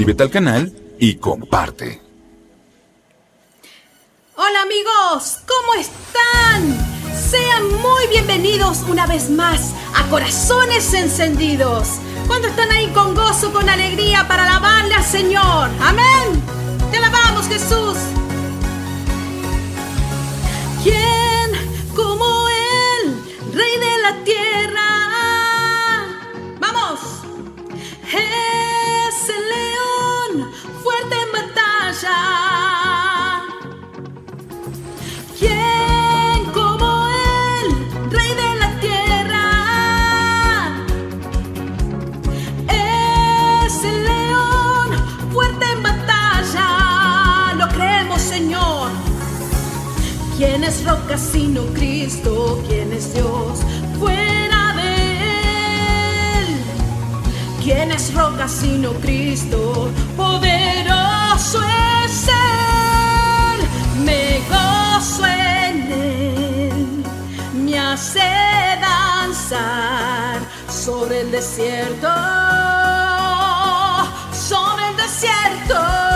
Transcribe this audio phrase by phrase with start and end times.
[0.00, 2.00] suscríbete al canal y comparte.
[4.34, 7.20] Hola amigos, ¿cómo están?
[7.30, 11.98] Sean muy bienvenidos una vez más a Corazones Encendidos.
[12.26, 15.68] Cuando están ahí con gozo, con alegría para alabarle al Señor.
[15.82, 16.42] Amén.
[16.90, 17.98] Te alabamos Jesús.
[20.82, 24.89] ¿Quién como Él, Rey de la tierra?
[50.70, 52.62] Es roca sino Cristo?
[52.68, 53.58] ¿Quién es Dios
[53.98, 54.90] fuera de
[56.38, 56.46] Él?
[57.62, 59.90] ¿Quién es roca sino Cristo?
[60.16, 61.60] Poderoso
[62.04, 63.58] es Él.
[64.04, 67.04] Me gozo en Él.
[67.64, 68.28] Me hace
[68.80, 72.08] danzar sobre el desierto.
[74.48, 76.09] Sobre el desierto.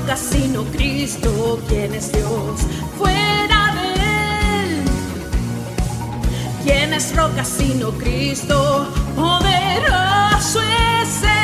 [0.00, 1.60] Roca sino Cristo?
[1.68, 2.60] ¿Quién es Dios
[2.96, 3.94] fuera de
[4.62, 4.84] Él?
[6.64, 8.88] ¿Quién es roca sino Cristo?
[9.16, 11.37] Poderoso es Él.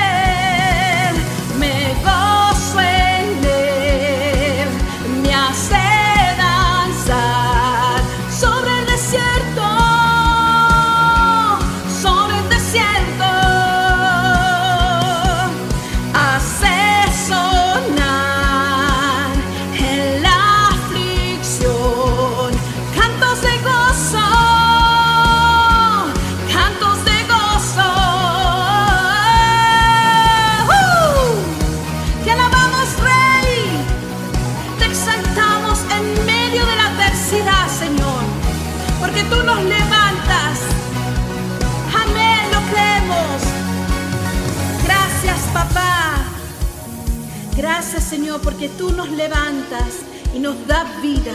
[48.14, 49.90] Señor, porque tú nos levantas
[50.32, 51.32] y nos das vida.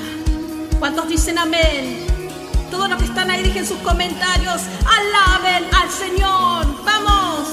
[0.80, 2.08] ¿Cuántos dicen amén?
[2.72, 4.62] Todos los que están ahí, dejen sus comentarios.
[4.98, 6.68] Alaben al Señor.
[6.86, 7.50] Vamos.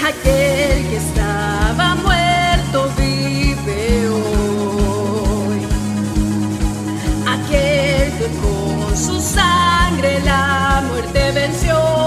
[0.00, 5.58] Aquel que estaba muerto vive hoy.
[7.26, 12.03] Aquel que con su sangre la muerte venció.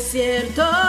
[0.00, 0.79] Desierto.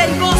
[0.00, 0.39] Del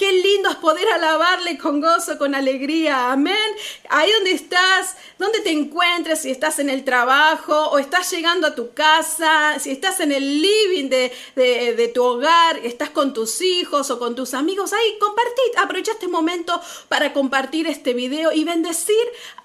[0.00, 3.12] Qué lindo es poder alabarle con gozo, con alegría.
[3.12, 3.36] Amén.
[3.90, 8.54] Ahí donde estás, donde te encuentres, si estás en el trabajo o estás llegando a
[8.54, 13.90] tu casa, si estás en el living de, de, tu hogar, estás con tus hijos
[13.90, 16.58] o con tus amigos, ahí compartid, aprovecha este momento
[16.88, 18.96] para compartir este video y bendecir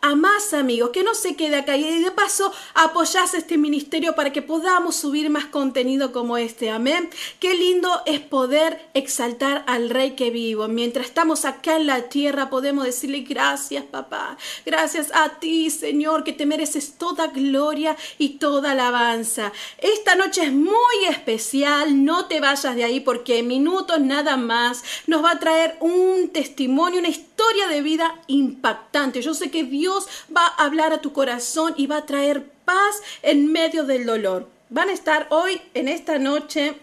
[0.06, 4.32] a más amigos, que no se quede acá y de paso apoyás este ministerio para
[4.32, 6.70] que podamos subir más contenido como este.
[6.70, 7.10] Amén.
[7.40, 10.68] Qué lindo es poder exaltar al Rey que vivo.
[10.68, 14.38] Mientras estamos acá en la tierra podemos decirle gracias papá.
[14.64, 19.52] Gracias a ti Señor que te mereces toda gloria y toda alabanza.
[19.80, 22.06] Esta noche es muy especial.
[22.06, 26.30] No te vayas de ahí porque en minutos nada más nos va a traer un
[26.30, 29.24] testimonio, una historia de vida impactante.
[29.24, 29.95] Yo sé que Dios
[30.36, 34.48] va a hablar a tu corazón y va a traer paz en medio del dolor.
[34.70, 36.76] Van a estar hoy en esta noche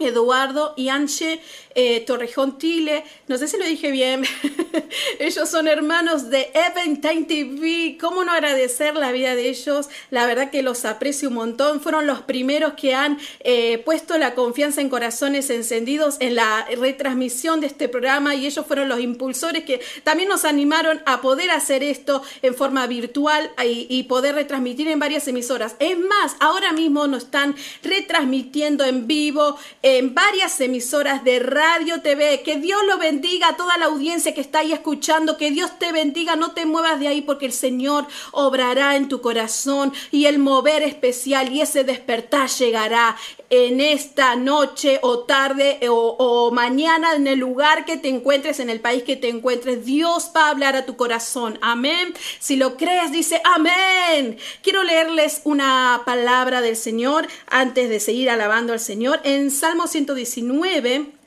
[0.00, 1.40] Eduardo y Anche
[1.74, 4.24] eh, Torrejón Tile, no sé si lo dije bien,
[5.18, 9.88] ellos son hermanos de Eventime TV, ¿cómo no agradecer la vida de ellos?
[10.10, 14.34] La verdad que los aprecio un montón, fueron los primeros que han eh, puesto la
[14.34, 19.64] confianza en corazones encendidos en la retransmisión de este programa y ellos fueron los impulsores
[19.64, 24.88] que también nos animaron a poder hacer esto en forma virtual y, y poder retransmitir
[24.88, 25.76] en varias emisoras.
[25.78, 31.59] Es más, ahora mismo nos están retransmitiendo en vivo en varias emisoras de radio,
[32.02, 32.42] TV.
[32.42, 35.36] Que Dios lo bendiga a toda la audiencia que está ahí escuchando.
[35.36, 36.36] Que Dios te bendiga.
[36.36, 40.82] No te muevas de ahí porque el Señor obrará en tu corazón y el mover
[40.82, 43.16] especial y ese despertar llegará
[43.50, 48.70] en esta noche o tarde o, o, mañana en el lugar que te encuentres, en
[48.70, 49.84] el país que te encuentres.
[49.84, 51.58] Dios va a hablar a tu corazón.
[51.60, 52.14] Amén.
[52.38, 54.38] Si lo crees, dice amén.
[54.62, 59.20] Quiero leerles una palabra del Señor antes de seguir alabando al Señor.
[59.24, 61.19] En Salmo 119.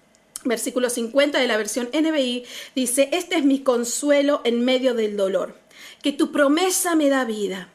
[0.45, 2.43] Versículo 50 de la versión NBI
[2.75, 5.55] dice, este es mi consuelo en medio del dolor,
[6.01, 7.69] que tu promesa me da vida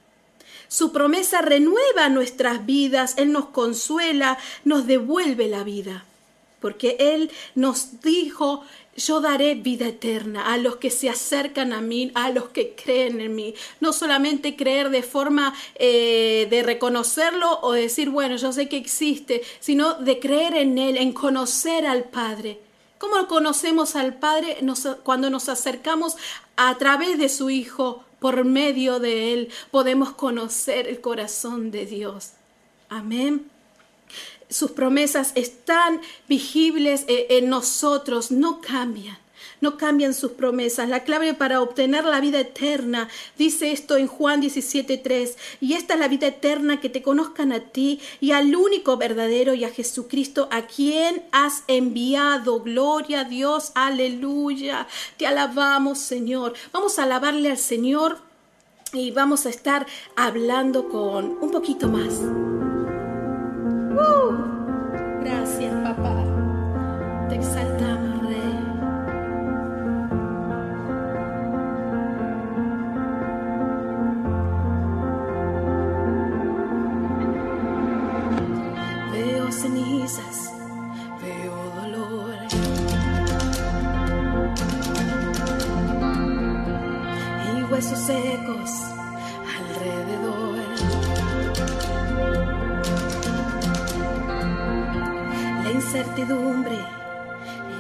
[0.69, 6.05] su promesa renueva nuestras vidas, Él nos consuela, nos devuelve la vida.
[6.61, 8.65] Porque Él nos dijo,
[8.99, 13.21] yo daré vida eterna a los que se acercan a mí, a los que creen
[13.21, 13.55] en mí.
[13.81, 19.43] No solamente creer de forma eh, de reconocerlo o decir, bueno, yo sé que existe,
[19.61, 22.61] sino de creer en Él, en conocer al Padre.
[22.99, 24.59] ¿Cómo conocemos al Padre?
[25.05, 26.17] cuando nos acercamos
[26.57, 32.33] a través de su Hijo por medio de Él podemos conocer el corazón de Dios.
[32.89, 33.49] Amén.
[34.49, 39.19] Sus promesas están visibles eh, en nosotros, no cambian.
[39.61, 40.89] No cambian sus promesas.
[40.89, 46.01] La clave para obtener la vida eterna, dice esto en Juan 17:3, y esta es
[46.01, 50.49] la vida eterna, que te conozcan a ti y al único verdadero y a Jesucristo,
[50.53, 52.61] a quien has enviado.
[52.61, 54.87] Gloria a Dios, aleluya.
[55.17, 56.55] Te alabamos, Señor.
[56.73, 58.19] Vamos a alabarle al Señor
[58.93, 59.87] y vamos a estar
[60.17, 62.21] hablando con un poquito más.
[65.29, 66.25] Gracias, papá.
[95.89, 96.79] Incertidumbre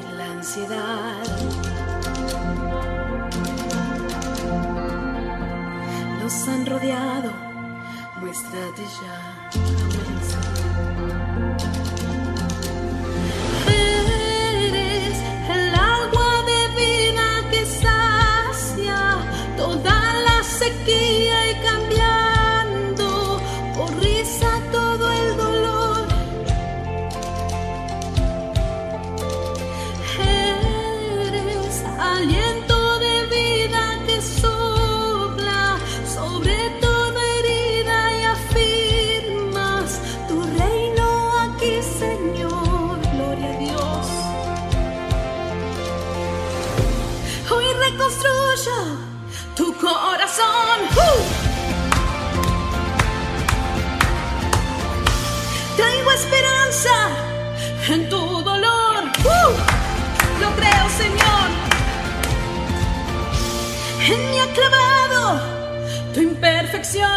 [0.01, 1.23] y la ansiedad.
[6.19, 7.31] Nos han rodeado,
[8.19, 9.17] muéstrate ya.
[13.67, 15.19] Eres
[15.57, 19.19] el agua de vida que sacia
[19.59, 21.18] toda la sequía
[55.77, 56.91] Traigo esperanza
[57.89, 59.05] en tu dolor.
[60.41, 61.49] Lo creo, Señor.
[64.11, 65.41] En mí ha clavado
[66.15, 67.11] tu imperfección.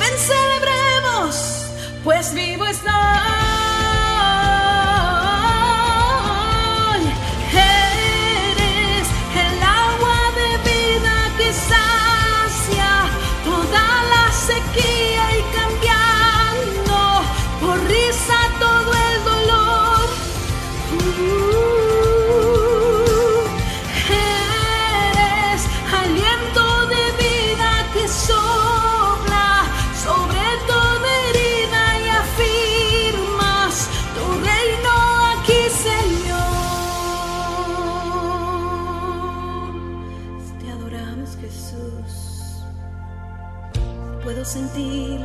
[0.00, 1.34] Ven, celebremos,
[2.02, 3.03] pues vivo está.
[44.54, 45.18] Sentir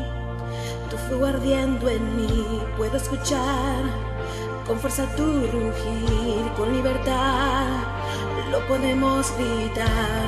[0.89, 3.83] tu fuego ardiendo en mí, puedo escuchar
[4.65, 7.67] con fuerza tu rugir, con libertad
[8.49, 10.27] lo podemos gritar.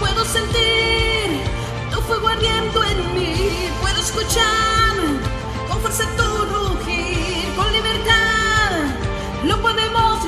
[0.00, 1.26] Puedo sentir
[1.92, 3.34] tu fuego ardiendo en mí,
[3.82, 4.94] puedo escuchar
[5.68, 8.70] con fuerza tu rugir, con libertad
[9.44, 10.19] lo podemos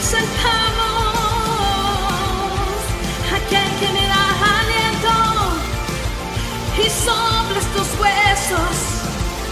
[0.00, 1.12] exaltamos,
[3.38, 4.24] aquel que me da
[4.58, 5.16] aliento
[6.82, 8.74] y soplas tus huesos.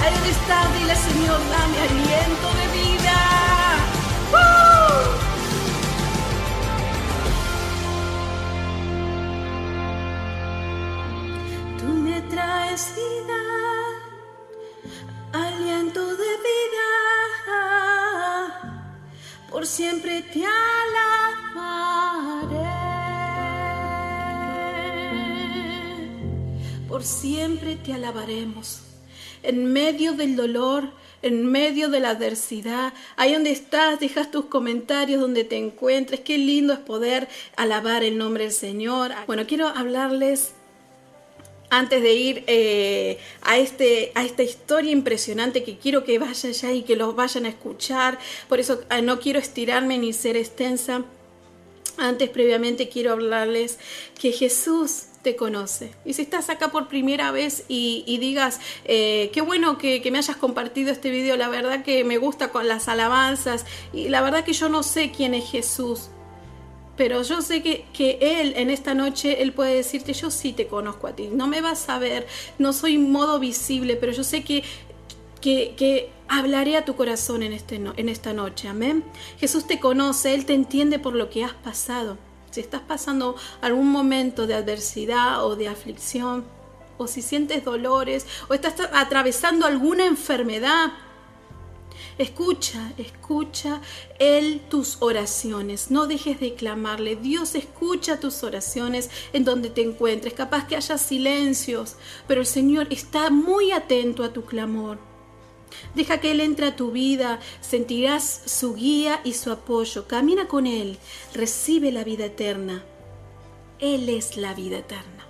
[0.01, 3.19] Ahí donde está, dile Señor, dame aliento de vida.
[11.79, 13.41] Tú me traes vida,
[19.59, 21.49] por siempre te alabaré.
[26.89, 28.83] Por siempre te alabaremos.
[29.43, 35.21] En medio del dolor, en medio de la adversidad, ahí donde estás, dejas tus comentarios
[35.21, 36.21] donde te encuentres.
[36.21, 39.11] Qué lindo es poder alabar el nombre del Señor.
[39.27, 40.53] Bueno, quiero hablarles
[41.71, 46.73] antes de ir eh, a, este, a esta historia impresionante que quiero que vayan ya
[46.73, 51.05] y que los vayan a escuchar, por eso eh, no quiero estirarme ni ser extensa.
[51.97, 53.81] Antes, previamente, quiero hablarles
[54.21, 55.91] que Jesús te conoce.
[56.05, 60.19] Y si estás acá por primera vez y, digas, eh, qué bueno que, que me
[60.19, 64.45] hayas compartido este video, la verdad que me gusta con las alabanzas y la verdad
[64.45, 66.11] que yo no sé quién es Jesús,
[66.99, 70.67] pero yo sé que, que, Él en esta noche, Él puede decirte, yo sí te
[70.67, 72.27] conozco a ti, no me vas a ver,
[72.59, 74.65] no soy modo visible, pero yo sé que,
[75.41, 79.05] que, que hablaré a tu corazón en, este en esta noche, amén.
[79.39, 82.19] Jesús te conoce, Él te entiende por lo que has pasado.
[82.51, 86.45] Si estás pasando algún momento de adversidad o de aflicción,
[86.97, 90.91] o si sientes dolores, o estás atravesando alguna enfermedad,
[92.19, 93.81] Escucha, escucha
[94.19, 95.93] Él tus oraciones.
[95.93, 97.15] No dejes de clamarle.
[97.15, 100.35] Dios escucha tus oraciones en donde te encuentres.
[100.35, 101.95] Capaz que haya silencios,
[102.27, 104.99] pero el Señor está muy atento a tu clamor.
[105.95, 110.09] Deja que Él entre a tu vida, sentirás su guía y su apoyo.
[110.09, 110.99] Camina con Él,
[111.35, 112.85] recibe la vida eterna.
[113.79, 115.28] Él es la vida eterna.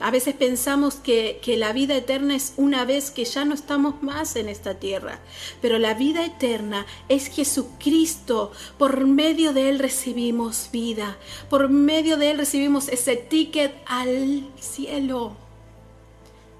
[0.00, 4.02] A veces pensamos que, que, la vida eterna es una vez que ya no estamos
[4.02, 5.20] más en esta tierra,
[5.62, 8.52] pero la vida eterna es Jesucristo.
[8.76, 11.16] Por medio de Él recibimos vida,
[11.48, 15.36] por medio de Él recibimos ese ticket al cielo.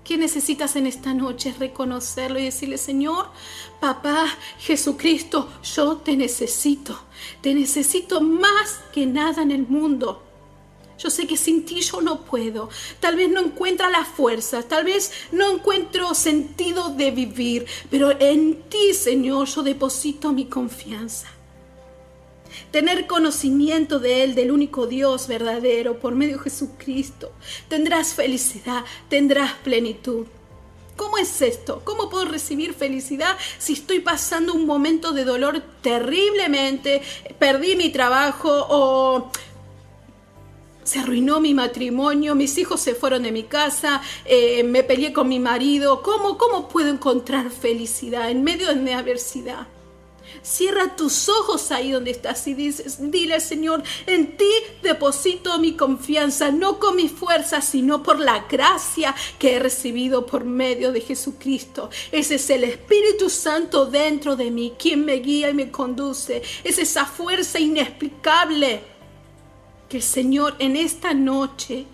[0.05, 1.55] ¿Qué necesitas en esta noche?
[1.59, 3.31] Reconocerlo y decirle, Señor,
[3.81, 4.27] papá,
[4.59, 7.01] Jesucristo, yo te necesito.
[7.41, 10.24] Te necesito más que nada en el mundo.
[11.05, 12.71] Yo sé que sin ti yo no puedo.
[12.99, 18.63] Tal vez no encuentra la fuerza, tal vez no encuentro sentido de vivir, pero en
[18.71, 21.29] ti, Señor, yo deposito mi confianza.
[22.71, 27.33] Tener conocimiento de Él, del único Dios verdadero, por medio de Jesucristo.
[27.69, 30.27] Tendrás felicidad, tendrás plenitud.
[30.97, 31.83] ¿Cómo es esto?
[31.85, 37.03] ¿Cómo puedo recibir felicidad si estoy pasando un momento de dolor terriblemente?
[37.39, 39.31] Perdí mi trabajo o
[40.85, 45.29] se arruinó mi matrimonio, mis hijos se fueron de mi casa, eh, me peleé con
[45.29, 46.03] mi marido.
[46.03, 49.67] ¿Cómo, ¿Cómo puedo encontrar felicidad en medio de mi adversidad?
[50.43, 54.51] Cierra tus ojos ahí donde estás y dices, dile Señor, en ti
[54.83, 60.45] deposito mi confianza, no con mi fuerza, sino por la gracia que he recibido por
[60.45, 61.89] medio de Jesucristo.
[62.13, 66.43] Ese es el Espíritu Santo dentro de mí, quien me guía y me conduce.
[66.63, 68.94] Es esa fuerza inexplicable
[69.95, 71.87] que el Señor en esta noche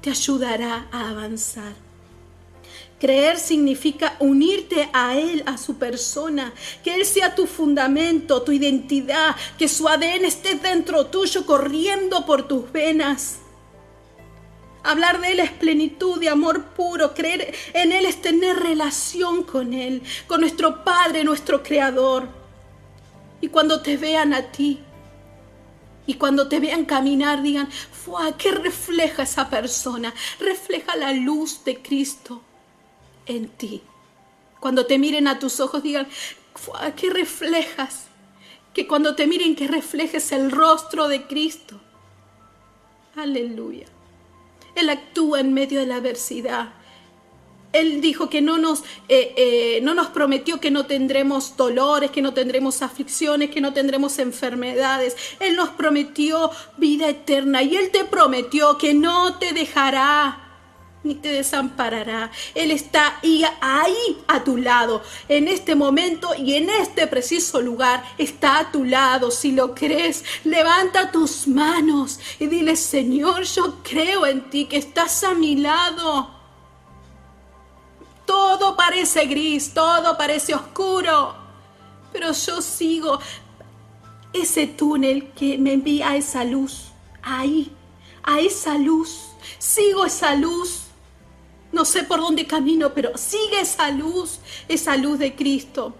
[0.00, 1.74] te ayudará a avanzar.
[2.98, 9.36] Creer significa unirte a Él, a su persona, que Él sea tu fundamento, tu identidad,
[9.58, 13.40] que su ADN esté dentro tuyo, corriendo por tus venas.
[14.82, 17.12] Hablar de Él es plenitud de amor puro.
[17.12, 22.26] Creer en Él es tener relación con Él, con nuestro Padre, nuestro Creador.
[23.42, 24.80] Y cuando te vean a ti,
[26.10, 27.68] y cuando te vean caminar, digan,
[28.36, 30.12] ¿qué refleja esa persona?
[30.40, 32.42] Refleja la luz de Cristo
[33.26, 33.80] en ti.
[34.58, 36.08] Cuando te miren a tus ojos digan,
[36.96, 38.06] ¿qué reflejas?
[38.74, 41.80] Que cuando te miren que reflejes el rostro de Cristo.
[43.14, 43.86] Aleluya.
[44.74, 46.72] Él actúa en medio de la adversidad.
[47.72, 52.22] Él dijo que no nos, eh, eh, no nos prometió que no tendremos dolores, que
[52.22, 55.16] no tendremos aflicciones, que no tendremos enfermedades.
[55.38, 60.46] Él nos prometió vida eterna y Él te prometió que no te dejará
[61.02, 62.30] ni te desamparará.
[62.54, 68.04] Él está ahí, ahí a tu lado, en este momento y en este preciso lugar.
[68.18, 69.30] Está a tu lado.
[69.30, 75.24] Si lo crees, levanta tus manos y dile, Señor, yo creo en ti, que estás
[75.24, 76.39] a mi lado.
[78.30, 81.34] Todo parece gris, todo parece oscuro,
[82.12, 83.18] pero yo sigo
[84.32, 87.72] ese túnel que me envía a esa luz, ahí,
[88.22, 89.32] a esa luz.
[89.58, 90.90] Sigo esa luz
[91.72, 95.94] no sé por dónde camino, pero sigue esa luz, esa luz de Cristo.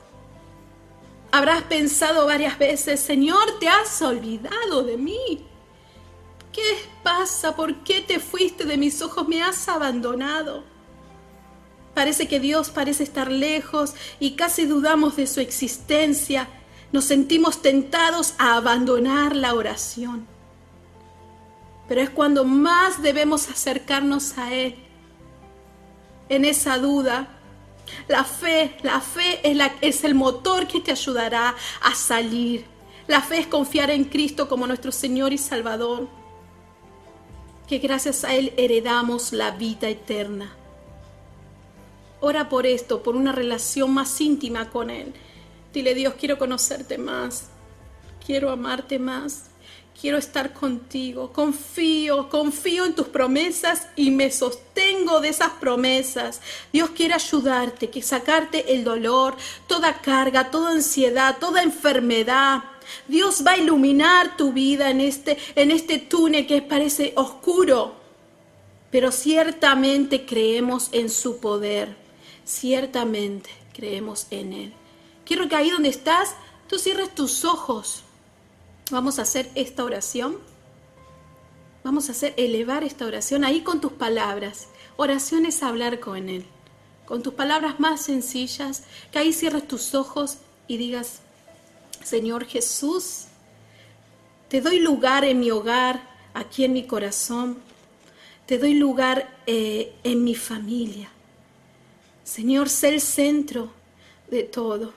[1.31, 5.47] Habrás pensado varias veces, Señor, te has olvidado de mí.
[6.53, 7.55] ¿Qué pasa?
[7.55, 9.29] ¿Por qué te fuiste de mis ojos?
[9.29, 10.65] Me has abandonado.
[11.95, 16.49] Parece que Dios parece estar lejos y casi dudamos de su existencia.
[16.93, 20.27] Nos sentimos tentados a abandonar la oración.
[21.89, 24.77] Pero es cuando más debemos acercarnos a Él
[26.29, 27.29] en esa duda.
[28.07, 32.65] La fe, la fe es, es el motor que te ayudará a salir.
[33.09, 36.09] La fe es confiar en Cristo como nuestro Señor y Salvador.
[37.67, 40.55] Que gracias a Él heredamos la vida eterna.
[42.21, 45.13] Ora por esto, por una relación más íntima con Él.
[45.73, 47.49] Dile, Dios, quiero conocerte más.
[48.25, 49.51] Quiero amarte más
[50.01, 56.41] quiero estar contigo, confío, confío en tus promesas y me sostengo de esas promesas.
[56.73, 62.63] Dios quiere ayudarte, que sacarte el dolor, toda carga, toda ansiedad, toda enfermedad.
[63.09, 67.95] Dios va a iluminar tu vida en este, en este túnel que parece oscuro,
[68.91, 71.95] pero ciertamente creemos en su poder,
[72.51, 74.73] ciertamente creemos en Él.
[75.25, 76.35] Quiero que ahí donde estás,
[76.69, 78.05] tú cierres tus ojos
[78.91, 80.39] Vamos a hacer esta oración.
[81.85, 84.67] Vamos a hacer elevar esta oración ahí con tus palabras.
[84.97, 86.45] Oración es hablar con Él.
[87.07, 88.83] Con tus palabras más sencillas,
[89.13, 91.21] que ahí cierres tus ojos y digas,
[92.03, 93.27] Señor Jesús,
[94.49, 97.59] te doy lugar en mi hogar, aquí en mi corazón.
[98.47, 101.11] Te doy lugar eh, en mi familia.
[102.31, 103.73] Señor, sé el centro
[104.31, 104.93] de todo.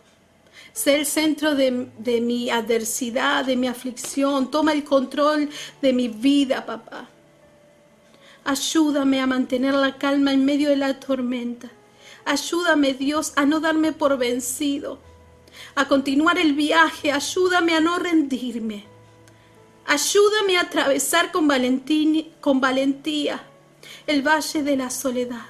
[0.71, 1.71] Sé el centro de,
[2.21, 4.51] mi adversidad, de mi aflicción.
[4.51, 5.49] Toma el control
[5.81, 7.09] de mi vida, papá.
[8.43, 11.71] Ayúdame a mantener la calma en medio de la tormenta.
[12.23, 14.99] Ayúdame, Dios, a no darme por vencido.
[15.73, 17.11] A continuar el viaje.
[17.11, 18.85] Ayúdame a no rendirme.
[19.87, 21.49] Ayúdame a atravesar con,
[22.41, 23.43] con valentía
[24.05, 25.47] el valle de la soledad.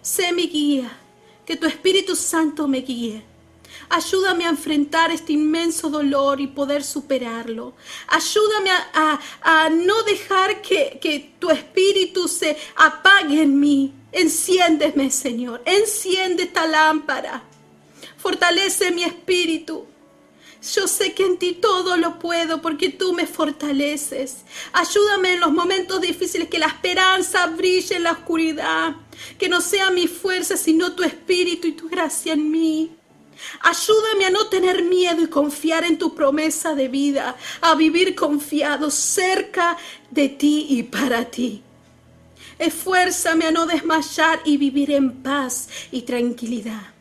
[0.00, 1.00] Sé mi guía.
[1.52, 3.22] Que tu Espíritu Santo me guíe
[3.90, 7.74] Ayúdame a enfrentar este inmenso dolor y poder superarlo.
[8.08, 13.92] Ayúdame a, no dejar que, que tu espíritu se apague en mí.
[14.12, 15.60] Enciéndeme, Señor.
[15.66, 17.42] Enciende esta lámpara.
[18.16, 19.86] Fortalece mi espíritu.
[20.62, 24.44] Yo sé que en ti todo lo puedo porque tú me fortaleces.
[24.72, 28.94] Ayúdame en los momentos difíciles, que la esperanza brille en la oscuridad.
[29.38, 32.92] Que no sea mi fuerza, sino tu espíritu y tu gracia en mí.
[33.60, 38.88] Ayúdame a no tener miedo y confiar en tu promesa de vida, a vivir confiado
[38.90, 39.76] cerca
[40.10, 41.62] de ti y para ti.
[42.58, 46.91] Esfuérzame a no desmayar y vivir en paz y tranquilidad.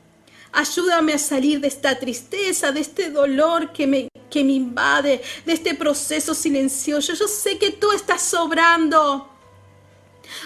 [0.54, 5.54] Ayúdame a salir de esta tristeza, de este dolor que me, que me invade, de
[5.54, 7.14] este proceso silencioso.
[7.14, 9.30] Yo sé que tú estás sobrando.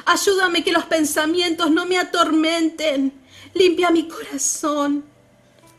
[0.05, 3.13] Ayúdame que los pensamientos no me atormenten.
[3.53, 5.05] Limpia mi corazón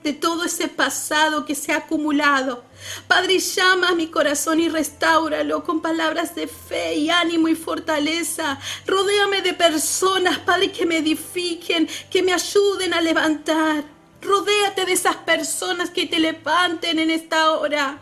[0.03, 2.65] de todo ese pasado que se ha acumulado.
[3.09, 8.59] Padre, llama a mi corazón y restáuralo con palabras de fe y ánimo y fortaleza.
[8.87, 13.96] Rodéame de personas, Padre, que me edifiquen, que me ayuden a levantar.
[14.27, 18.01] Rodéate de esas personas que te levanten en esta hora.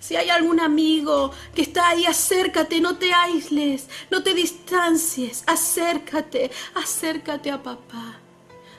[0.00, 6.50] Si hay algún amigo que está ahí, acércate, no te aísles, no te distancies, acércate,
[6.74, 8.20] acércate a papá,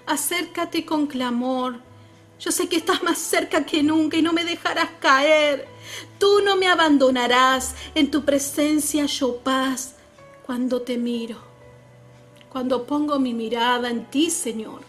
[0.06, 1.80] acércate con clamor.
[2.40, 5.68] Yo sé que estás más cerca que nunca y no me dejarás caer.
[6.20, 9.96] Tú no me abandonarás, en tu presencia yo paz
[10.46, 11.40] cuando te miro.
[12.50, 14.82] Cuando pongo mi mirada en ti, Señor,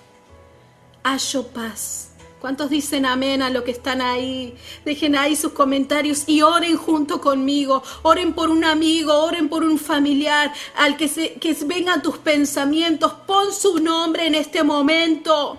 [1.07, 2.09] hallo paz.
[2.41, 4.57] ¿Cuántos dicen amén a lo que están ahí?
[4.85, 7.83] Dejen ahí sus comentarios y oren junto conmigo.
[8.03, 13.13] Oren por un amigo, oren por un familiar, al que, se, que vengan tus pensamientos.
[13.27, 15.59] Pon su nombre en este momento.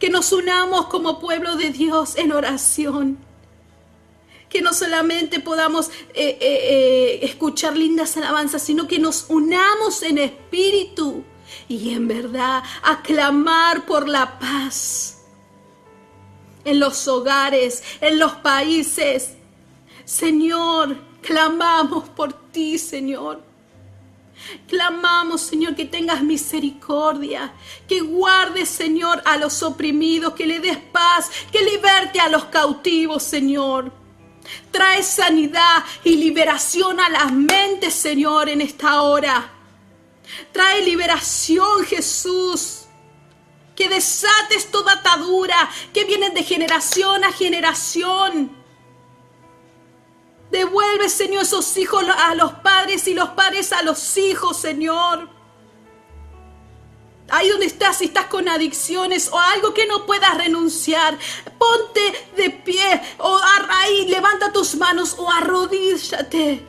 [0.00, 3.18] Que nos unamos como pueblo de Dios en oración.
[4.48, 10.18] Que no solamente podamos eh, eh, eh, escuchar lindas alabanzas, sino que nos unamos en
[10.18, 11.22] espíritu
[11.68, 15.18] y en verdad a clamar por la paz
[16.64, 19.34] en los hogares, en los países.
[20.04, 23.42] Señor, clamamos por ti, Señor.
[24.68, 27.52] Clamamos, Señor, que tengas misericordia,
[27.88, 33.22] que guardes, Señor, a los oprimidos, que le des paz, que liberte a los cautivos,
[33.22, 33.90] Señor.
[34.70, 39.57] Trae sanidad y liberación a las mentes, Señor, en esta hora.
[40.52, 42.88] Trae liberación, Jesús
[43.78, 48.50] que desates toda atadura que viene de generación a generación.
[50.50, 55.28] Devuelve, Señor, esos hijos a los padres y los padres a los hijos, Señor.
[57.30, 61.16] Ahí donde estás, si estás con adicciones o algo que no puedas renunciar,
[61.56, 66.66] ponte de pie o a raíz, levanta tus manos o arrodíllate.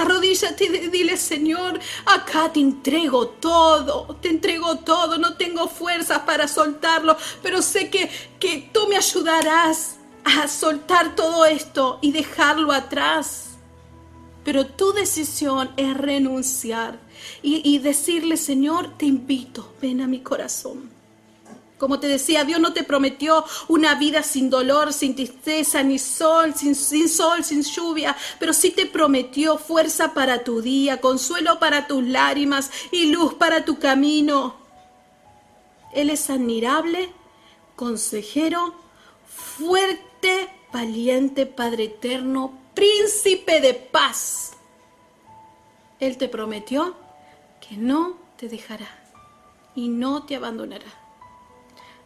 [0.00, 6.48] Arrodíllate y dile, Señor, acá te entrego todo, te entrego todo, no tengo fuerzas para
[6.48, 13.58] soltarlo, pero sé que, que tú me ayudarás a soltar todo esto y dejarlo atrás.
[14.42, 16.98] Pero tu decisión es renunciar
[17.42, 20.99] y, y decirle, Señor, te invito, ven a mi corazón.
[21.80, 26.52] Como te decía, Dios no te prometió una vida sin dolor, sin tristeza, ni sol,
[26.54, 26.74] sin,
[27.08, 32.70] sol, sin lluvia, pero sí te prometió fuerza para tu día, consuelo para tus lágrimas
[32.92, 34.56] y luz para tu camino.
[35.94, 37.14] Él es admirable,
[37.76, 38.74] consejero,
[39.26, 44.52] fuerte, valiente, Padre eterno, príncipe de paz.
[45.98, 46.94] Él te prometió
[47.66, 48.86] que no te dejará
[49.74, 50.99] y no te abandonará.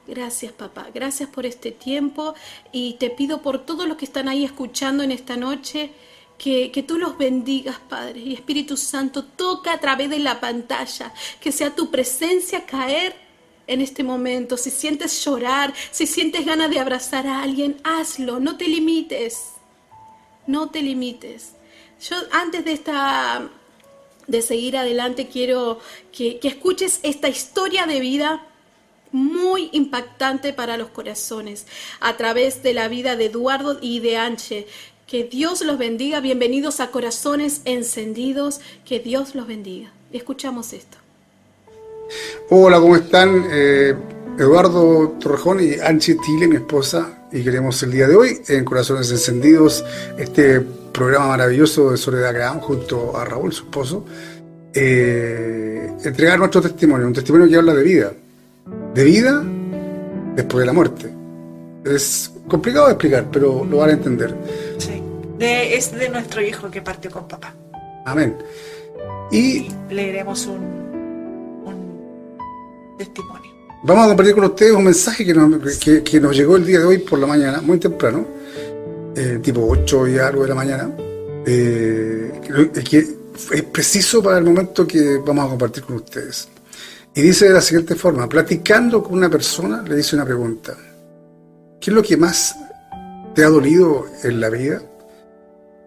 [0.06, 2.34] Gracias papá, gracias por este tiempo
[2.72, 5.92] y te pido por todos los que están ahí escuchando en esta noche
[6.36, 8.20] que, que, tú los bendigas, Padre.
[8.20, 13.16] Y Espíritu Santo, toca a través de la pantalla, que sea tu presencia caer
[13.66, 14.56] en este momento.
[14.56, 19.52] Si sientes llorar, si sientes ganas de abrazar a alguien, hazlo, no te limites,
[20.46, 21.52] no te limites.
[22.08, 23.48] Yo antes de esta
[24.26, 25.78] de seguir adelante quiero
[26.12, 28.46] que, que escuches esta historia de vida
[29.14, 31.66] muy impactante para los corazones
[32.00, 34.66] a través de la vida de Eduardo y de Anche.
[35.07, 36.18] Que Dios los bendiga.
[36.20, 38.61] Bienvenidos a Corazones Encendidos.
[38.85, 39.92] Que Dios los bendiga.
[40.12, 40.98] Escuchamos esto.
[42.50, 43.46] Hola, ¿cómo están?
[43.53, 43.94] Eh,
[44.37, 49.12] Eduardo Torrejón y Anche Tile, mi esposa, y queremos el día de hoy en Corazones
[49.12, 49.85] Encendidos,
[50.18, 54.05] este programa maravilloso de Soledad Graham junto a Raúl, su esposo,
[54.74, 58.12] eh, entregar nuestro testimonio, un testimonio que habla de vida,
[58.94, 59.44] de vida
[60.37, 61.12] después de la muerte.
[61.84, 64.34] Es complicado de explicar, pero lo van a entender.
[64.78, 65.02] Sí,
[65.38, 67.54] es de nuestro hijo que partió con papá.
[68.06, 68.37] Amén.
[69.30, 70.62] Y, leeremos un,
[71.64, 73.50] un, testimonio.
[73.82, 76.84] Vamos a compartir con ustedes un mensaje que nos, que, nos llegó el día de
[76.84, 78.26] hoy por la mañana, muy temprano,
[79.14, 80.90] eh, tipo 8 y algo de la mañana,
[81.46, 82.40] eh,
[82.88, 86.48] que es preciso para el momento que vamos a compartir con ustedes.
[87.16, 90.74] Y dice de la siguiente forma, platicando con una persona, le dice una pregunta.
[91.81, 92.57] ¿Qué es lo que más
[93.37, 94.83] te ha dolido en la vida?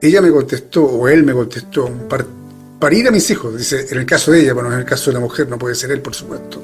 [0.01, 4.05] Ella me contestó, o él me contestó, para, ir a mis hijos, dice, en el
[4.05, 6.15] caso de ella, bueno, en el caso de la mujer no puede ser él, por
[6.15, 6.61] supuesto.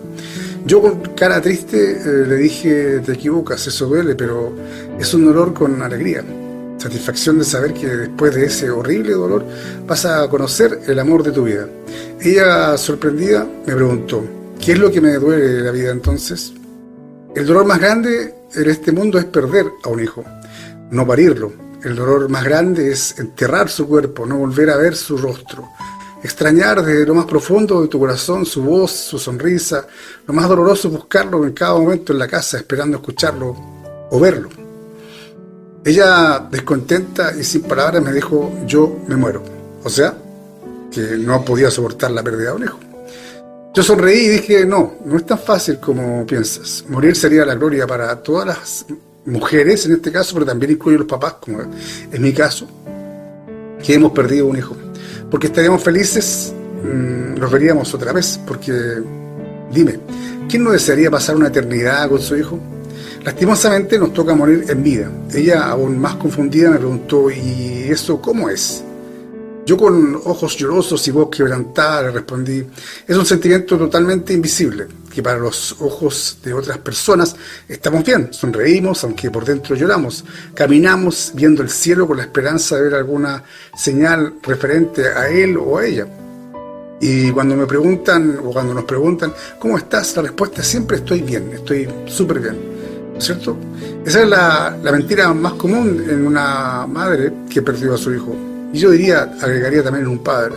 [0.65, 4.55] Yo con cara triste eh, le dije, te equivocas, eso duele, pero
[4.97, 6.23] es un dolor con alegría.
[6.77, 9.45] Satisfacción de saber que después de ese horrible dolor
[9.85, 11.67] vas a conocer el amor de tu vida.
[12.21, 14.23] Ella, sorprendida, me preguntó,
[14.63, 16.53] ¿qué es lo que me duele de la vida entonces?
[17.35, 20.23] El dolor más grande en este mundo es perder a un hijo,
[20.91, 21.51] no parirlo.
[21.83, 25.67] El dolor más grande es enterrar su cuerpo, no volver a ver su rostro
[26.23, 29.85] extrañar desde lo más profundo de tu corazón su voz, su sonrisa.
[30.25, 33.55] Lo más doloroso es buscarlo en cada momento en la casa, esperando escucharlo
[34.09, 34.49] o verlo.
[35.83, 39.43] Ella, descontenta y sin palabras, me dijo, yo me muero.
[39.83, 40.15] O sea,
[40.89, 42.79] que no podía soportar la pérdida de un hijo.
[43.73, 46.85] Yo sonreí y dije, no, no es tan fácil como piensas.
[46.89, 48.85] Morir sería la gloria para todas las
[49.25, 51.61] mujeres en este caso, pero también incluye los papás, como
[52.11, 52.67] es mi caso,
[53.83, 54.75] que hemos perdido un hijo
[55.33, 58.71] porque estaríamos felices, mm, nos veríamos otra vez, porque
[59.73, 59.99] dime,
[60.47, 62.59] ¿quién no desearía pasar una eternidad con su hijo?
[63.23, 65.11] Lastimosamente nos toca morir en vida.
[65.33, 68.83] Ella, aún más confundida, me preguntó, ¿y eso cómo es?
[69.65, 72.65] Yo con ojos llorosos y voz quebrantada le respondí,
[73.07, 77.33] es un sentimiento totalmente invisible, que para los ojos de otras personas
[77.69, 82.83] estamos bien, sonreímos aunque por dentro lloramos, caminamos viendo el cielo con la esperanza de
[82.83, 83.41] ver alguna
[83.73, 86.07] señal referente a él o a ella.
[86.99, 90.13] Y cuando me preguntan, o cuando nos preguntan, ¿cómo estás?
[90.17, 92.73] La respuesta es siempre estoy bien, estoy súper bien.
[93.17, 93.55] ¿Cierto?
[94.05, 98.35] Esa es la, la mentira más común en una madre que perdió a su hijo
[98.73, 100.55] y yo diría, agregaría también un padre.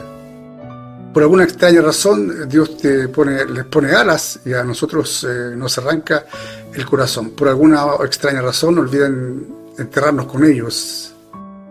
[1.12, 5.76] Por alguna extraña razón, Dios te pone, les pone alas y a nosotros eh, nos
[5.78, 6.24] arranca
[6.74, 7.30] el corazón.
[7.30, 9.46] Por alguna extraña razón, olviden
[9.78, 11.14] enterrarnos con ellos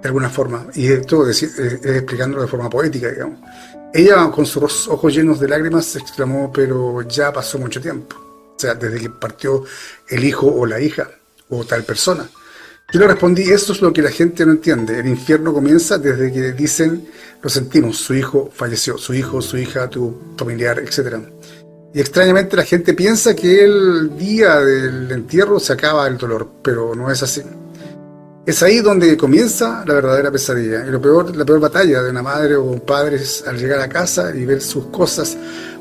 [0.02, 0.68] de alguna forma.
[0.76, 3.40] Y todo explicándolo de forma poética, digamos.
[3.92, 8.16] Ella, con sus ojos llenos de lágrimas, exclamó, pero ya pasó mucho tiempo.
[8.56, 9.64] O sea, desde que partió
[10.10, 11.10] el hijo o la hija
[11.50, 12.30] o tal persona.
[12.92, 15.00] Yo le respondí, esto es lo que la gente no entiende.
[15.00, 17.08] El infierno comienza desde que dicen,
[17.42, 21.18] lo sentimos, su hijo falleció, su hijo, su hija, tu familiar, etc.
[21.94, 26.94] Y extrañamente la gente piensa que el día del entierro se acaba el dolor, pero
[26.96, 27.42] no es así.
[28.46, 30.86] Es ahí donde comienza la verdadera pesadilla.
[30.86, 33.80] Y lo peor, la peor batalla de una madre o un padre es al llegar
[33.80, 35.36] a casa y ver sus cosas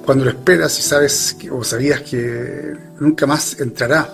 [0.06, 4.08] cuando lo esperas y sabes o sabías que nunca más entrará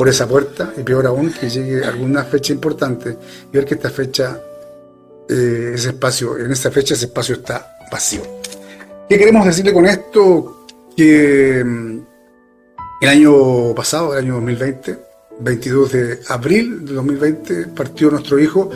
[0.00, 3.18] por esa puerta y peor aún que llegue alguna fecha importante
[3.52, 4.40] y ver que esta fecha,
[5.28, 8.22] eh, ese espacio, en esta fecha ese espacio está vacío.
[9.06, 10.64] ¿Qué queremos decirle con esto?
[10.96, 11.98] Que mm,
[13.02, 14.98] el año pasado, el año 2020,
[15.38, 18.70] 22 de abril de 2020, partió nuestro hijo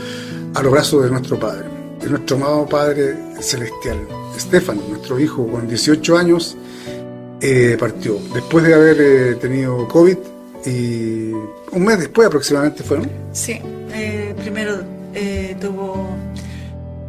[0.52, 1.64] a los brazos de nuestro Padre,
[2.02, 4.06] de nuestro amado Padre Celestial.
[4.36, 6.54] Estefan, nuestro hijo con 18 años,
[7.40, 8.18] eh, partió.
[8.34, 10.18] Después de haber eh, tenido COVID,
[10.66, 11.32] y
[11.72, 13.10] un mes después aproximadamente fueron.
[13.32, 13.60] Sí,
[13.92, 14.82] eh, primero
[15.14, 16.08] eh, tuvo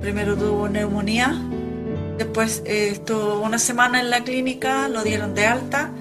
[0.02, 1.42] primero tuvo neumonía,
[2.18, 5.92] después eh, estuvo una semana en la clínica, lo dieron de alta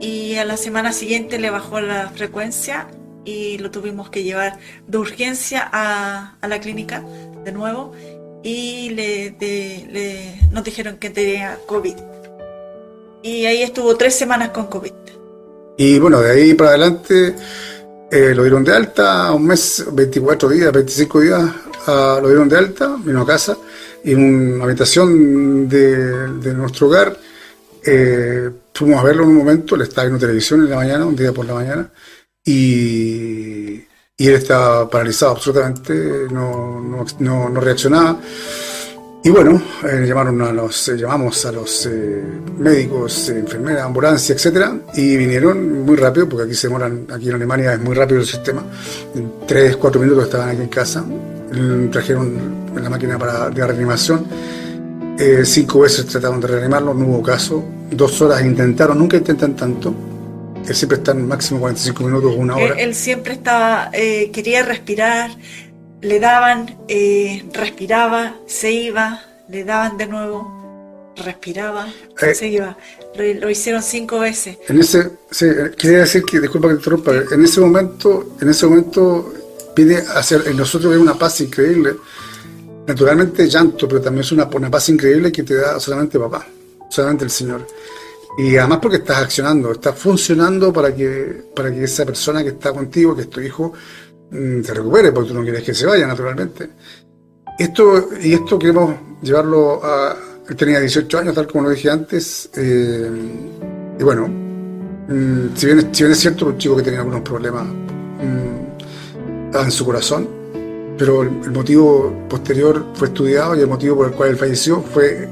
[0.00, 2.88] y a la semana siguiente le bajó la frecuencia
[3.24, 7.04] y lo tuvimos que llevar de urgencia a, a la clínica
[7.44, 7.92] de nuevo
[8.42, 11.96] y le, le, nos dijeron que tenía COVID.
[13.22, 14.92] Y ahí estuvo tres semanas con COVID.
[15.80, 17.34] Y bueno, de ahí para adelante
[18.10, 21.40] eh, lo dieron de alta, un mes, 24 días, 25 días,
[21.86, 23.56] uh, lo dieron de alta, vino a casa,
[24.04, 27.18] y en una habitación de, nuestro hogar,
[27.82, 31.16] eh, fuimos a verlo en un momento, él estaba viendo televisión en la mañana, un
[31.16, 31.90] día por la mañana,
[32.44, 33.76] y,
[34.18, 35.94] y él estaba paralizado absolutamente,
[36.30, 36.78] no,
[37.20, 38.20] no, no reaccionaba.
[39.22, 42.22] Y bueno, eh, llamaron a los, eh, llamamos a los eh,
[42.56, 47.74] médicos, enfermeras, ambulancia, etcétera, y vinieron muy rápido, porque aquí se demoran, aquí en Alemania
[47.74, 48.64] es muy rápido el sistema.
[49.14, 51.04] En tres, cuatro minutos estaban aquí en casa,
[51.92, 54.26] trajeron la máquina para, de reanimación.
[55.44, 57.62] cinco veces trataron de reanimarlo, no hubo caso.
[57.90, 59.94] Dos horas intentaron, nunca intentan tanto.
[60.66, 62.74] Él siempre está en máximo 45 minutos, una hora.
[62.78, 65.30] Él, siempre estaba, quería respirar
[66.02, 71.88] le daban, eh, respiraba, se iba, le daban de nuevo, respiraba,
[72.20, 72.76] eh, se iba.
[73.14, 74.58] Lo, hicieron cinco veces.
[74.68, 78.66] En ese, sí, quería decir que, disculpa que te interrumpa, en ese momento, en ese
[78.66, 79.34] momento
[79.74, 81.96] pide hacer en nosotros una paz increíble.
[82.86, 86.46] Naturalmente llanto, pero también es una, una paz increíble que te da solamente papá,
[86.88, 87.66] solamente el Señor.
[88.38, 92.72] Y además porque estás accionando, estás funcionando para que, para que esa persona que está
[92.72, 93.72] contigo, que es tu hijo,
[94.30, 96.70] se recupere, porque tú no quieres que se vaya, naturalmente.
[97.58, 100.16] Esto, y esto queremos llevarlo a...
[100.48, 103.10] Él tenía 18 años, tal como lo dije antes, eh,
[103.98, 104.50] y bueno,
[105.10, 109.70] Mm, si, bien, si bien es cierto, un chico que tenía algunos problemas mm, en
[109.72, 110.28] su corazón,
[110.96, 114.80] pero el, el motivo posterior fue estudiado y el motivo por el cual él falleció
[114.82, 115.28] fue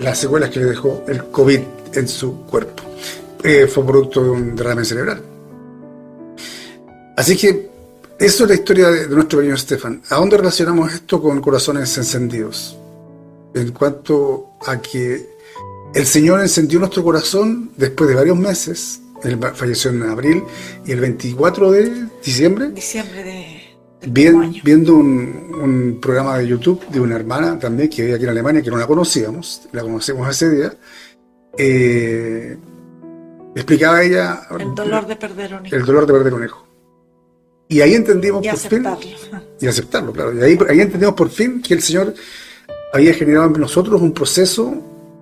[0.00, 1.60] las secuelas que le dejó el COVID
[1.94, 2.82] en su cuerpo.
[3.44, 5.22] Eh, fue producto de un derrame cerebral.
[7.16, 7.70] Así que
[8.18, 10.02] eso es la historia de, de nuestro pequeño Estefan.
[10.10, 12.76] ¿A dónde relacionamos esto con corazones encendidos?
[13.54, 15.26] En cuanto a que
[15.94, 19.00] el Señor encendió nuestro corazón después de varios meses.
[19.22, 20.42] Él falleció en abril
[20.84, 23.60] y el 24 de diciembre Diciembre de,
[24.06, 28.30] Bien- viendo un, un programa de YouTube de una hermana también que vivía aquí en
[28.30, 30.74] Alemania, que no la conocíamos, la conocemos ese día,
[31.56, 32.56] eh,
[33.54, 35.76] explicaba ella El dolor de perder un hijo.
[35.76, 36.66] el dolor de perder un hijo.
[37.68, 39.42] Y ahí entendimos Y por fin, aceptarlo.
[39.60, 40.34] y aceptarlo, claro.
[40.38, 42.14] Y ahí, ahí entendimos por fin que el Señor
[42.92, 44.74] había generado en nosotros un proceso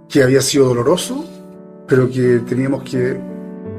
[0.09, 1.25] que había sido doloroso,
[1.89, 3.17] pero que teníamos que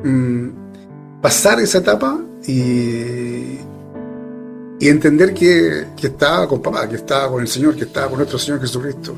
[0.04, 3.58] mm, pasar esa etapa y,
[4.80, 8.18] y entender que, que estaba con papá, que estaba con el Señor, que estaba con
[8.18, 9.16] nuestro Señor Jesucristo.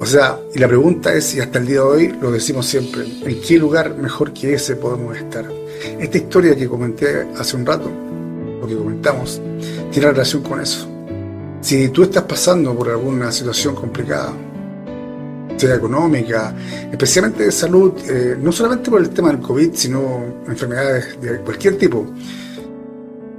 [0.00, 3.02] O sea, y la pregunta es, y hasta el día de hoy lo decimos siempre,
[3.04, 5.44] ¿en qué lugar mejor que ese podemos estar?
[5.98, 7.90] Esta historia que comenté hace un rato,
[8.60, 9.40] lo que comentamos,
[9.90, 10.88] tiene relación con eso.
[11.60, 14.32] Si tú estás pasando por alguna situación complicada,
[15.56, 16.54] sea económica,
[16.90, 21.76] especialmente de salud, eh, no solamente por el tema del COVID, sino enfermedades de cualquier
[21.76, 22.06] tipo,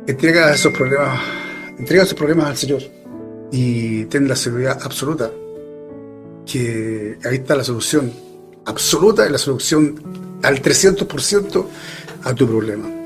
[0.06, 1.22] entrega esos problemas,
[1.78, 2.82] entrega esos problemas al Señor
[3.52, 5.32] y ten la seguridad absoluta
[6.46, 8.12] que ahí está la solución
[8.66, 11.66] absoluta y la solución al 300%
[12.24, 12.99] a tu problema.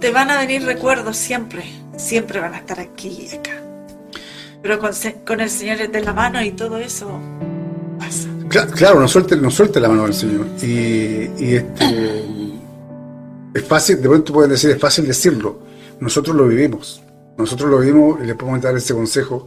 [0.00, 1.64] Te van a venir recuerdos siempre.
[1.96, 3.52] Siempre van a estar aquí y acá.
[4.62, 4.90] Pero con,
[5.26, 7.20] con el Señor de la mano y todo eso
[7.98, 8.28] pasa.
[8.48, 10.46] Cla- Claro, no suelte, no suelte la mano del Señor.
[10.62, 12.24] Y, este
[13.54, 15.60] es fácil, de pronto pueden decir, es fácil decirlo.
[16.00, 17.02] Nosotros lo vivimos.
[17.38, 19.46] Nosotros lo vivimos y le podemos dar ese consejo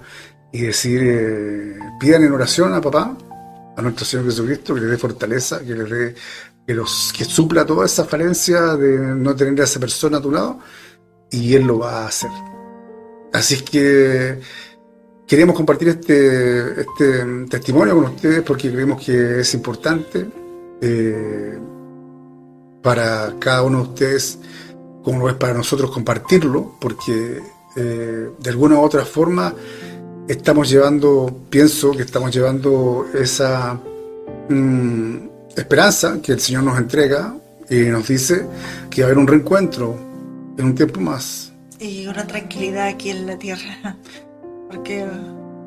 [0.52, 3.18] y decir, eh, pidan en oración a papá,
[3.76, 6.16] a nuestro Señor Jesucristo, que le dé fortaleza, que le dé,
[6.68, 6.76] que
[7.18, 10.60] que supla toda esa falencia de no tener a esa persona a tu lado,
[11.32, 12.30] y Él lo va a hacer.
[13.34, 14.40] Así que
[15.26, 20.28] queremos compartir este, este testimonio con ustedes porque creemos que es importante
[20.82, 21.58] eh,
[22.82, 24.40] para cada uno de ustedes,
[25.04, 27.42] como lo es para nosotros compartirlo, porque
[27.78, 29.54] eh, de alguna u otra forma
[30.28, 33.80] estamos llevando, pienso que estamos llevando esa
[34.50, 37.36] mm, esperanza que el Señor nos entrega
[37.70, 38.46] y nos dice
[38.90, 39.98] que va a haber un reencuentro
[40.58, 41.52] en un tiempo más.
[41.80, 43.98] Y una tranquilidad aquí en la tierra.
[44.70, 45.06] Porque,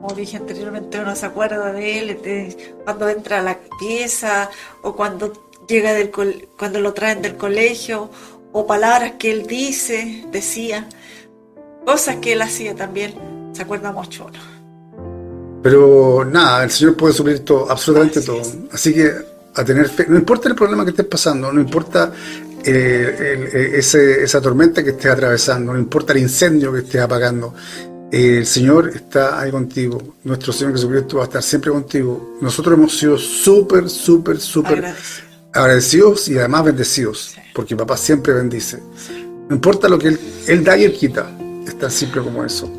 [0.01, 4.51] como dije anteriormente, uno se acuerda de él de cuando entra a la pieza
[4.83, 5.33] o cuando
[5.69, 8.11] llega del cuando lo traen del colegio
[8.53, 10.89] o palabras que él dice, decía,
[11.87, 13.15] cosas que él hacía también.
[13.53, 14.39] Se acuerda mucho uno.
[15.63, 18.43] Pero nada, el Señor puede suplir todo, absolutamente Así todo.
[18.73, 19.30] Así que
[19.61, 22.13] a tener fe, no importa el problema que estés pasando, no importa
[22.63, 23.17] eh,
[23.53, 27.55] el- eh, ese- esa tormenta que estés atravesando, no importa el incendio que estés apagando,
[28.13, 30.17] eh, el Señor está ahí contigo.
[30.25, 32.37] Nuestro Señor Jesucristo va a estar siempre contigo.
[32.43, 35.27] Nosotros hemos sido súper, súper, súper Agradecido.
[35.55, 37.41] agradecidos y además bendecidos, Sí.
[37.55, 38.79] porque papá siempre bendice.
[39.49, 41.31] No importa lo que él, él da y él quita,
[41.67, 42.71] es tan simple como eso.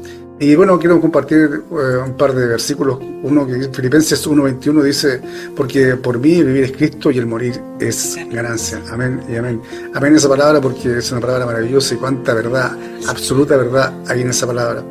[0.41, 2.97] Y bueno, quiero compartir eh, un par de versículos.
[3.21, 5.21] Uno que Filipenses 1.21 dice,
[5.55, 8.81] porque por mí vivir es Cristo y el morir es ganancia.
[8.89, 9.61] Amén y amén.
[9.93, 12.75] Amén esa palabra porque es una palabra maravillosa y cuánta verdad,
[13.07, 14.83] absoluta verdad hay en esa palabra.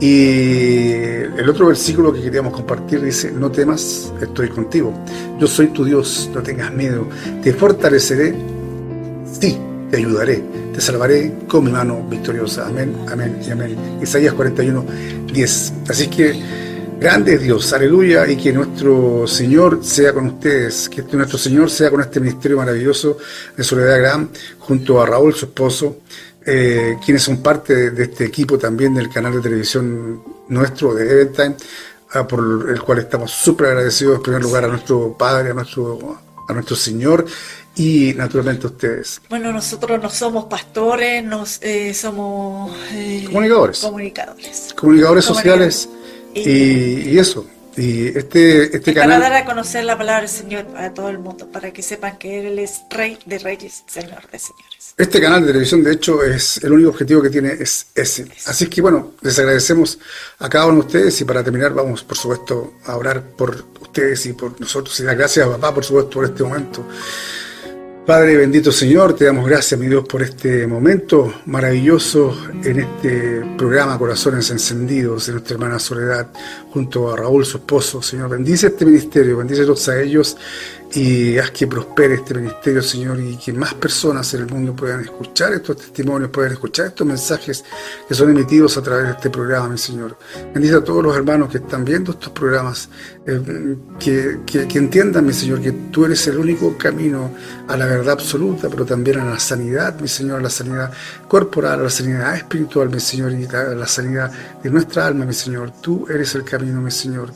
[0.00, 4.92] Y el otro versículo que queríamos compartir dice, no temas, estoy contigo.
[5.38, 7.06] Yo soy tu Dios, no tengas miedo.
[7.44, 8.34] Te fortaleceré,
[9.40, 9.56] sí,
[9.90, 12.66] te ayudaré, te salvaré con mi mano victoriosa.
[12.66, 13.98] Amén, amén y amén.
[14.02, 14.84] Isaías 41,
[15.32, 15.72] 10.
[15.88, 16.40] Así que,
[17.00, 22.00] grande Dios, aleluya, y que nuestro Señor sea con ustedes, que nuestro Señor sea con
[22.00, 23.18] este ministerio maravilloso
[23.56, 25.98] de Soledad Gran, junto a Raúl, su esposo,
[26.46, 31.10] eh, quienes son parte de, de este equipo también del canal de televisión nuestro de
[31.10, 31.56] Eventime,
[32.12, 36.18] ah, por el cual estamos súper agradecidos en primer lugar a nuestro Padre, a nuestro,
[36.48, 37.24] a nuestro Señor
[37.76, 39.20] y naturalmente ustedes.
[39.28, 43.78] Bueno, nosotros no somos pastores, nos, eh, somos eh, Comunicadores.
[43.80, 44.74] comunicadores.
[44.76, 45.88] Comunicadores sociales
[46.34, 47.46] y, y eso.
[47.76, 49.20] Y este, este Para canal...
[49.20, 52.48] dar a conocer la palabra del Señor a todo el mundo, para que sepan que
[52.48, 54.94] Él es Rey de Reyes, Señor de Señores.
[54.98, 58.26] Este canal de televisión, de hecho, es el único objetivo que tiene es ese.
[58.46, 59.98] Así que bueno, les agradecemos
[60.40, 64.26] a cada uno de ustedes y para terminar vamos, por supuesto, a orar por ustedes
[64.26, 66.84] y por nosotros y dar gracias a papá, por supuesto, por este momento.
[68.06, 73.98] Padre bendito Señor, te damos gracias, mi Dios, por este momento maravilloso en este programa
[73.98, 76.28] Corazones Encendidos de nuestra hermana Soledad,
[76.70, 78.02] junto a Raúl, su esposo.
[78.02, 80.36] Señor, bendice este ministerio, bendice a todos a ellos
[80.92, 85.02] y haz que prospere este ministerio, Señor, y que más personas en el mundo puedan
[85.02, 87.64] escuchar estos testimonios, puedan escuchar estos mensajes
[88.08, 90.18] que son emitidos a través de este programa, mi Señor.
[90.52, 92.88] Bendice a todos los hermanos que están viendo estos programas,
[93.24, 97.30] eh, que, que, entiendan, mi Señor, que tú eres el único camino
[97.68, 100.92] a la verdad absoluta, pero también a la sanidad, mi Señor, a la sanidad
[101.28, 105.34] corporal, a la sanidad espiritual, mi Señor, y a la sanidad de nuestra alma, mi
[105.34, 105.72] Señor.
[105.80, 107.32] Tú eres el camino, mi Señor.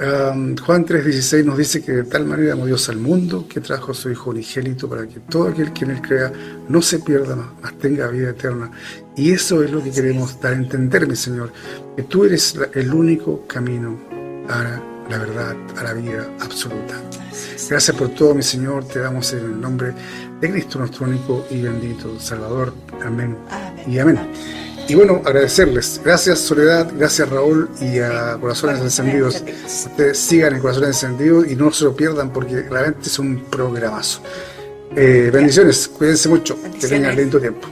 [0.00, 3.94] Juan 3:16 nos dice que de tal manera amó Dios al mundo que trajo a
[3.94, 6.32] su Hijo unigénito para que todo aquel que en él crea
[6.68, 8.70] no se pierda más, mas tenga vida eterna.
[9.14, 11.52] Y eso es lo que queremos dar a entender, mi Señor,
[11.96, 14.00] que tú eres el único camino
[14.48, 14.80] a
[15.10, 16.94] la verdad, a la vida absoluta.
[17.68, 19.92] Gracias por todo, mi Señor, te damos en el nombre
[20.40, 22.72] de Cristo nuestro único y bendito Salvador.
[23.04, 23.36] Amén.
[23.86, 24.18] Y amén.
[24.90, 26.00] Y bueno, agradecerles.
[26.04, 29.40] Gracias Soledad, gracias Raúl y a Corazones Encendidos.
[29.64, 34.20] Ustedes sigan en Corazones Encendidos y no se lo pierdan porque realmente es un programazo.
[34.96, 37.68] Eh, bendiciones, cuídense mucho, que tengan lindo tiempo.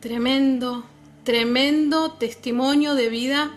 [0.00, 0.82] Tremendo,
[1.24, 3.50] tremendo testimonio de vida.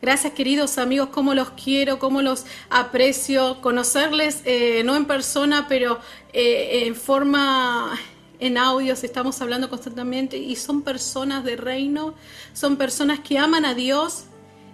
[0.00, 3.60] Gracias queridos amigos, cómo los quiero, cómo los aprecio.
[3.60, 6.00] Conocerles, eh, no en persona, pero
[6.32, 7.96] eh, en forma
[8.42, 12.14] en audios, estamos hablando constantemente y son personas de reino,
[12.54, 14.24] son personas que aman a Dios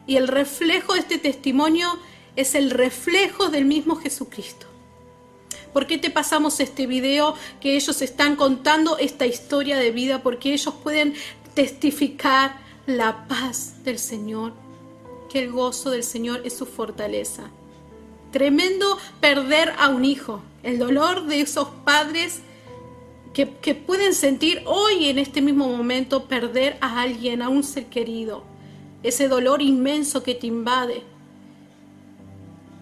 [0.07, 1.99] y el reflejo de este testimonio
[2.35, 4.67] es el reflejo del mismo Jesucristo.
[5.75, 10.23] ¿Por qué te pasamos este video que ellos están contando esta historia de vida?
[10.23, 11.13] Porque ellos pueden
[11.53, 12.57] testificar
[12.87, 14.55] la paz del Señor,
[15.29, 17.51] que el gozo del Señor es su fortaleza.
[18.33, 22.41] Tremendo perder a un hijo, el dolor de esos padres
[23.47, 28.43] que, pueden sentir hoy en este mismo momento perder a alguien, a un ser querido,
[29.05, 31.05] ese dolor inmenso que te invade,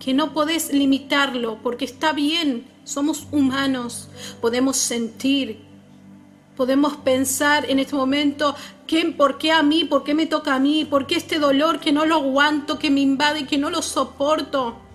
[0.03, 4.09] que no podés limitarlo porque está bien, somos humanos,
[4.41, 5.59] podemos sentir,
[6.57, 8.55] podemos pensar en este momento,
[8.87, 9.85] ¿qué, ¿por qué a mí?
[9.85, 10.87] ¿Por qué me toca a mí?
[10.87, 14.86] ¿Por qué este dolor que no lo aguanto, que me invade, que no lo soporto?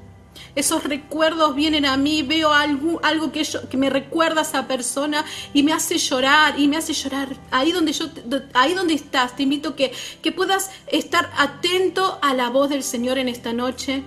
[0.55, 5.25] Esos recuerdos vienen a mí, veo algo, algo que, que me recuerda a esa persona
[5.53, 7.29] y me hace llorar, y me hace llorar.
[7.51, 8.07] Ahí donde, yo,
[8.53, 13.17] ahí donde estás, te invito que, que puedas estar atento a la voz del Señor
[13.17, 14.03] en esta noche,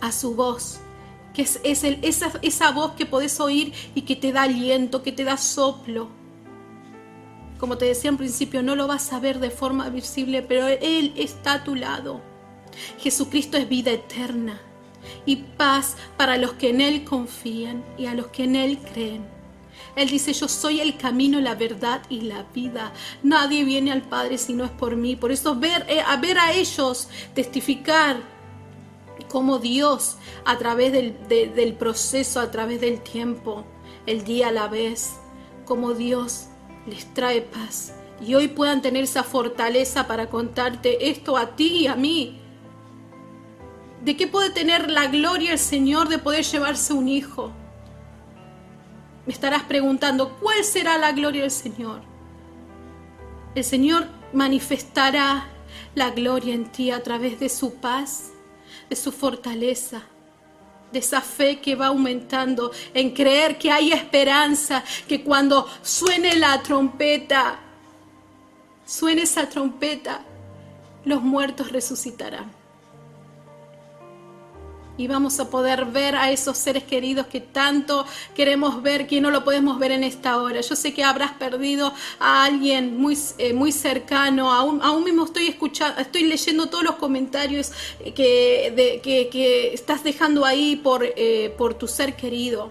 [0.00, 0.80] a su voz
[1.34, 5.12] que es, el, esa, esa voz que podés oír y que te da aliento, que
[5.12, 6.08] te da soplo.
[7.58, 11.12] Como te decía en principio, no lo vas a ver de forma visible, pero Él
[11.16, 12.20] está a tu lado.
[12.98, 14.60] Jesucristo es vida eterna
[15.26, 19.40] y paz para los que en Él confían y a los que en Él creen.
[19.96, 22.92] Él dice, yo soy el camino, la verdad y la vida.
[23.22, 25.16] Nadie viene al Padre si no es por mí.
[25.16, 28.16] Por eso ver, eh, a ver a ellos testificar
[29.28, 33.64] como Dios a través del, del proceso, a través del tiempo,
[34.06, 35.12] el día a la vez,
[35.64, 36.46] como Dios
[36.86, 37.92] les trae paz.
[38.20, 42.39] Y hoy puedan tener esa fortaleza para contarte esto a ti y a mí
[44.00, 47.52] ¿De qué puede tener la gloria el Señor de poder llevarse un hijo?
[49.26, 52.00] Me estarás preguntando, ¿cuál será la gloria del Señor?
[53.54, 55.48] El Señor manifestará
[55.94, 58.30] la gloria en ti a través de su paz,
[58.88, 60.02] de su fortaleza,
[60.92, 66.62] de esa fe que va aumentando, en creer que hay esperanza, que cuando suene la
[66.62, 67.58] trompeta,
[68.86, 70.22] suene esa trompeta,
[71.04, 72.59] los muertos resucitarán
[75.00, 79.30] y vamos a poder ver a esos seres queridos que tanto queremos ver, que no
[79.30, 80.60] lo podemos ver en esta hora.
[80.60, 85.46] Yo sé que habrás perdido a alguien muy, eh, muy cercano, aún, aún mismo estoy
[85.46, 87.72] escuchando, estoy leyendo todos los comentarios
[88.14, 92.70] que, que, estás dejando ahí por, eh, por tu ser querido.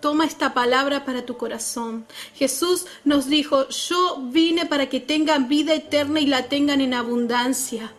[0.00, 2.06] Toma esta palabra para tu corazón.
[2.34, 7.92] Jesús nos dijo, yo vine para que tengan vida eterna y la tengan en abundancia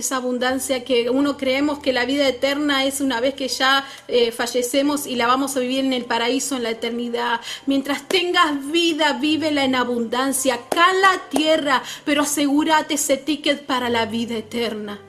[0.00, 4.32] esa abundancia que uno creemos que la vida eterna es una vez que ya eh,
[4.32, 7.40] fallecemos y la vamos a vivir en el paraíso, en la eternidad.
[7.66, 13.88] Mientras tengas vida, vívela en abundancia, acá en la tierra, pero asegúrate ese ticket para
[13.88, 15.00] la vida eterna.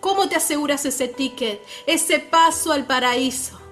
[0.00, 1.60] ¿Cómo te aseguras ese ticket?
[1.86, 3.64] Ese paso al paraíso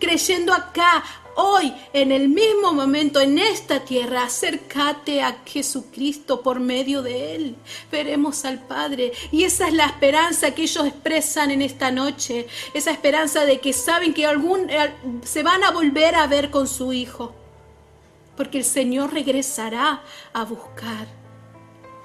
[0.00, 1.04] creyendo acá
[1.36, 7.56] hoy, en el mismo momento, en esta tierra, acércate a Jesucristo por medio de Él.
[7.90, 9.12] Veremos al Padre.
[9.30, 12.46] Y esa es la esperanza que ellos expresan en esta noche.
[12.74, 16.66] Esa esperanza de que saben que algún, eh, se van a volver a ver con
[16.68, 17.34] su Hijo.
[18.36, 20.02] Porque el Señor regresará
[20.32, 21.06] a buscar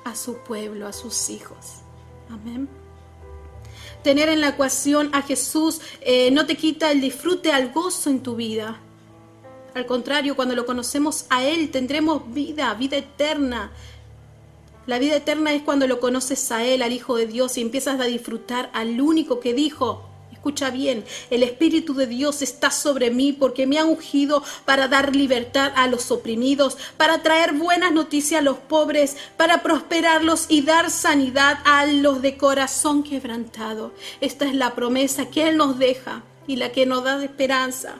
[0.04, 1.82] a su pueblo, a sus hijos.
[2.30, 2.68] Amén
[4.06, 8.22] tener en la ecuación a Jesús eh, no te quita el disfrute al gozo en
[8.22, 8.80] tu vida.
[9.76, 13.72] Al contrario, cuando lo conocemos a Él tendremos vida, vida eterna.
[14.88, 18.00] La vida eterna es cuando lo conoces a Él, al Hijo de Dios, y empiezas
[18.00, 23.34] a disfrutar al único que dijo, escucha bien, el Espíritu de Dios está sobre mí
[23.34, 28.44] porque me ha ungido para dar libertad a los oprimidos, para traer buenas noticias a
[28.46, 33.92] los pobres, para prosperarlos y dar sanidad a los de corazón quebrantado.
[34.22, 37.96] Esta es la promesa que Él nos deja y la que nos da esperanza.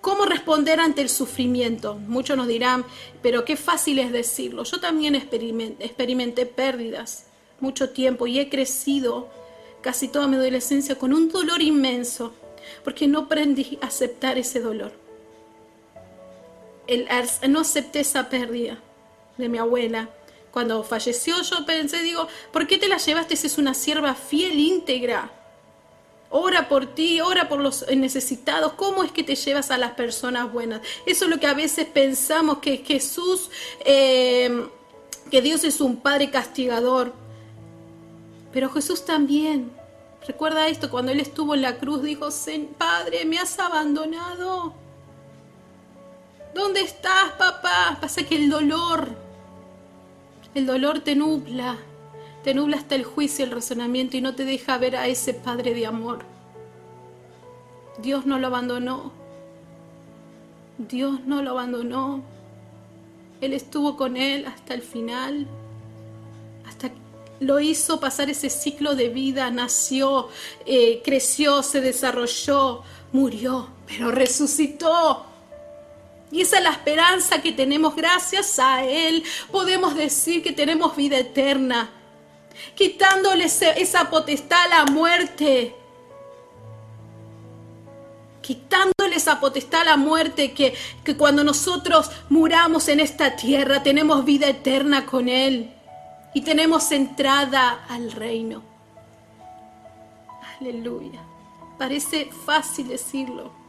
[0.00, 1.96] ¿Cómo responder ante el sufrimiento?
[1.96, 2.86] Muchos nos dirán,
[3.20, 4.64] pero qué fácil es decirlo.
[4.64, 7.26] Yo también experimenté, pérdidas
[7.60, 9.28] mucho tiempo y he crecido
[9.82, 12.32] casi toda mi adolescencia con un dolor inmenso,
[12.82, 14.92] porque no aprendí a aceptar ese dolor.
[17.48, 18.78] No acepté esa pérdida
[19.36, 20.08] de mi abuela.
[20.50, 24.58] Cuando falleció yo pensé, digo, ¿por qué te la llevaste si es una sierva fiel,
[24.58, 25.30] íntegra?
[26.32, 28.74] Ora por ti, ora por los necesitados.
[28.74, 30.80] ¿Cómo es que te llevas a las personas buenas?
[31.04, 33.50] Eso es lo que a veces pensamos, que Jesús,
[33.84, 34.68] eh,
[35.28, 37.12] que Dios es un Padre castigador.
[38.52, 39.72] Pero Jesús también,
[40.24, 42.28] recuerda esto, cuando Él estuvo en la cruz dijo,
[42.78, 44.74] Padre, me has abandonado.
[46.54, 47.98] ¿Dónde estás, papá?
[48.00, 49.08] Pasa que el dolor,
[50.54, 51.76] el dolor te nubla,
[52.44, 55.74] te nubla hasta el juicio, el razonamiento y no te deja ver a ese Padre
[55.74, 56.20] de amor.
[58.02, 59.12] Dios no lo abandonó.
[60.78, 62.22] Dios no lo abandonó.
[63.40, 65.46] Él estuvo con él hasta el final
[67.40, 70.28] lo hizo pasar ese ciclo de vida, nació,
[70.66, 72.82] eh, creció, se desarrolló,
[73.12, 75.26] murió, pero resucitó.
[76.30, 79.24] Y esa es la esperanza que tenemos gracias a Él.
[79.50, 81.90] Podemos decir que tenemos vida eterna,
[82.74, 85.74] quitándole esa potestad a la muerte.
[88.42, 94.24] Quitándole esa potestad a la muerte que, que cuando nosotros muramos en esta tierra tenemos
[94.24, 95.72] vida eterna con Él
[96.34, 98.62] y tenemos entrada al reino.
[100.60, 101.20] Aleluya.
[101.78, 103.59] Parece fácil decirlo.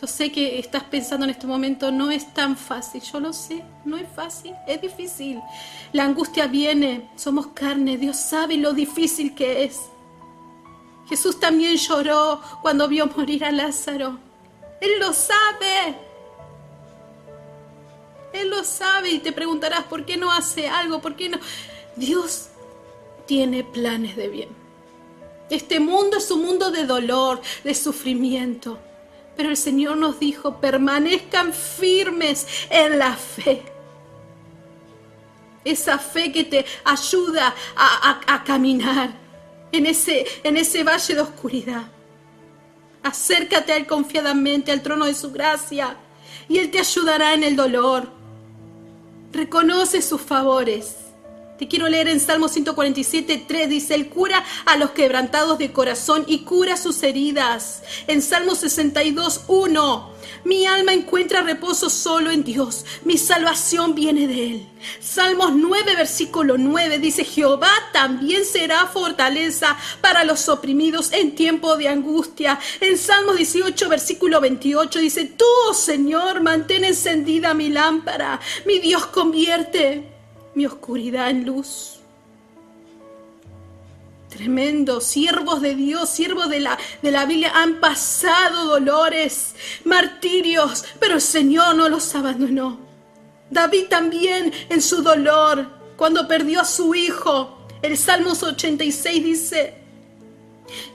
[0.00, 3.64] Yo sé que estás pensando en este momento, no es tan fácil, yo lo sé,
[3.84, 5.40] no es fácil, es difícil.
[5.92, 9.80] La angustia viene, somos carne, Dios sabe lo difícil que es.
[11.08, 14.18] Jesús también lloró cuando vio morir a Lázaro.
[14.80, 15.96] Él lo sabe.
[18.32, 21.38] Él lo sabe y te preguntarás por qué no hace algo, por qué no.
[21.96, 22.50] Dios
[23.26, 24.48] tiene planes de bien.
[25.50, 28.78] Este mundo es un mundo de dolor, de sufrimiento.
[29.38, 33.62] Pero el Señor nos dijo, permanezcan firmes en la fe.
[35.64, 39.10] Esa fe que te ayuda a, caminar
[39.70, 41.84] en ese, en ese valle de oscuridad.
[43.04, 45.96] Acércate a Él confiadamente al trono de su gracia
[46.48, 48.10] y Él te ayudará en el dolor.
[49.30, 50.96] Reconoce sus favores.
[51.58, 56.24] Te quiero leer en Salmo 147, 3, dice, Él cura a los quebrantados de corazón
[56.28, 57.82] y cura sus heridas.
[58.06, 60.12] En Salmo 62, 1,
[60.44, 64.68] mi alma encuentra reposo solo en Dios, mi salvación viene de Él.
[65.00, 71.88] Salmos 9, versículo 9 dice, Jehová también será fortaleza para los oprimidos en tiempo de
[71.88, 72.60] angustia.
[72.80, 79.06] En Salmos 18, versículo 28 dice, tú, oh Señor, mantén encendida mi lámpara, mi Dios
[79.06, 80.17] convierte
[80.58, 82.00] mi oscuridad en luz.
[84.28, 89.54] Tremendo, siervos de Dios, siervos de la, de la Biblia, han pasado dolores,
[89.84, 92.76] martirios, pero el Señor no los abandonó.
[93.48, 99.74] David también en su dolor, cuando perdió a su hijo, el Salmos 86 dice,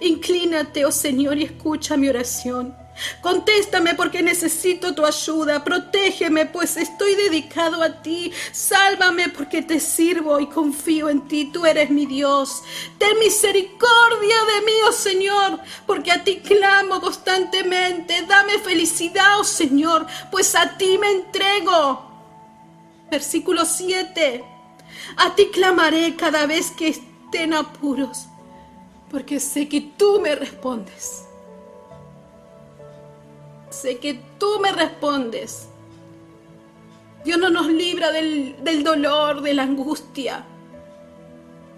[0.02, 2.76] Inclínate, oh Señor, y escucha mi oración.
[3.22, 5.64] Contéstame porque necesito tu ayuda.
[5.64, 8.32] Protégeme pues estoy dedicado a ti.
[8.52, 11.50] Sálvame porque te sirvo y confío en ti.
[11.52, 12.64] Tú eres mi Dios.
[12.98, 18.24] Ten misericordia de mí, oh Señor, porque a ti clamo constantemente.
[18.28, 22.12] Dame felicidad, oh Señor, pues a ti me entrego.
[23.10, 24.44] Versículo 7.
[25.18, 28.28] A ti clamaré cada vez que estén apuros,
[29.10, 31.23] porque sé que tú me respondes.
[34.00, 35.68] Que tú me respondes.
[37.24, 40.46] Dios no nos libra del, del dolor, de la angustia.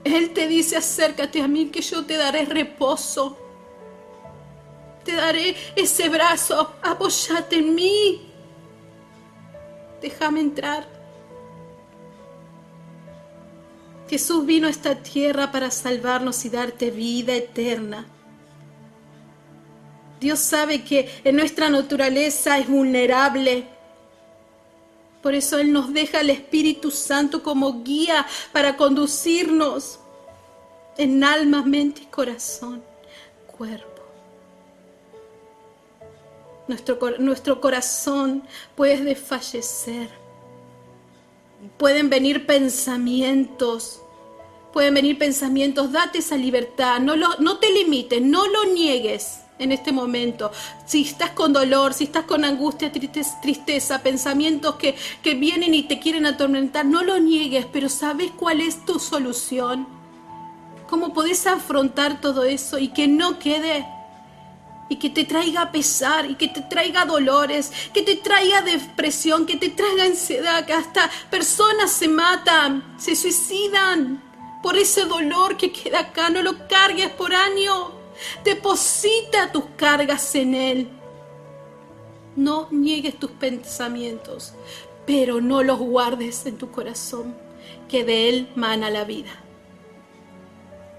[0.03, 3.37] Él te dice, acércate a mí que yo te daré reposo.
[5.03, 8.31] Te daré ese brazo, apóyate en mí.
[10.01, 10.87] Déjame entrar.
[14.09, 18.07] Jesús vino a esta tierra para salvarnos y darte vida eterna.
[20.19, 23.67] Dios sabe que en nuestra naturaleza es vulnerable.
[25.21, 29.99] Por eso Él nos deja el Espíritu Santo como guía para conducirnos
[30.97, 32.83] en alma, mente y corazón,
[33.57, 33.89] cuerpo.
[36.67, 38.43] Nuestro, nuestro corazón
[38.75, 40.09] puede desfallecer.
[41.77, 44.01] Pueden venir pensamientos.
[44.71, 45.91] Pueden venir pensamientos.
[45.91, 46.99] Date esa libertad.
[46.99, 48.21] No, lo, no te limites.
[48.21, 50.51] No lo niegues en este momento.
[50.85, 55.83] Si estás con dolor, si estás con angustia, tristeza, tristeza pensamientos que, que vienen y
[55.83, 59.87] te quieren atormentar, no lo niegues, pero ¿sabes cuál es tu solución?
[60.87, 63.87] ¿Cómo podés afrontar todo eso y que no quede?
[64.87, 69.57] Y que te traiga pesar, y que te traiga dolores, que te traiga depresión, que
[69.57, 74.21] te traiga ansiedad, que hasta personas se matan, se suicidan
[74.61, 76.29] por ese dolor que queda acá.
[76.29, 77.94] No lo cargues por año.
[78.43, 80.87] Deposita tus cargas en Él.
[82.35, 84.53] No niegues tus pensamientos,
[85.05, 87.35] pero no los guardes en tu corazón,
[87.89, 89.31] que de Él mana la vida.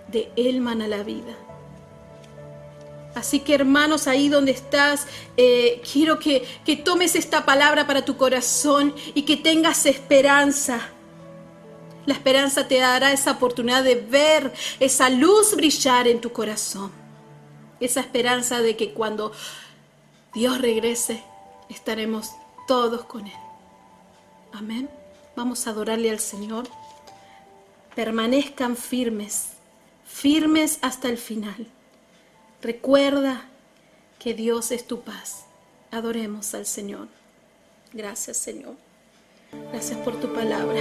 [0.09, 1.37] De Él mana la vida.
[3.15, 5.07] Así que hermanos, ahí donde estás,
[5.37, 10.91] eh, quiero que, que tomes esta palabra para tu corazón y que tengas esperanza.
[12.05, 17.06] La esperanza te dará esa oportunidad de ver esa luz brillar en tu corazón
[17.81, 19.33] esa esperanza de que cuando
[20.35, 21.23] Dios regrese
[21.69, 22.31] estaremos
[22.67, 23.33] todos con Él.
[24.53, 24.89] Amén.
[25.35, 26.69] Vamos a adorarle al Señor.
[27.95, 29.51] Permanezcan firmes,
[30.07, 31.67] firmes hasta el final.
[32.63, 33.45] Recuerda
[34.19, 35.45] que Dios es tu paz.
[35.91, 37.09] Adoremos al Señor.
[37.93, 38.75] Gracias Señor.
[39.73, 40.81] Gracias por tu palabra.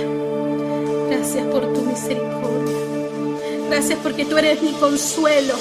[1.09, 2.75] Gracias por tu misericordia.
[3.69, 5.55] Gracias porque tú eres mi consuelo.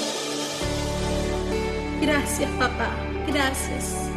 [2.05, 2.90] Gracias, papá.
[3.26, 4.11] Gracias.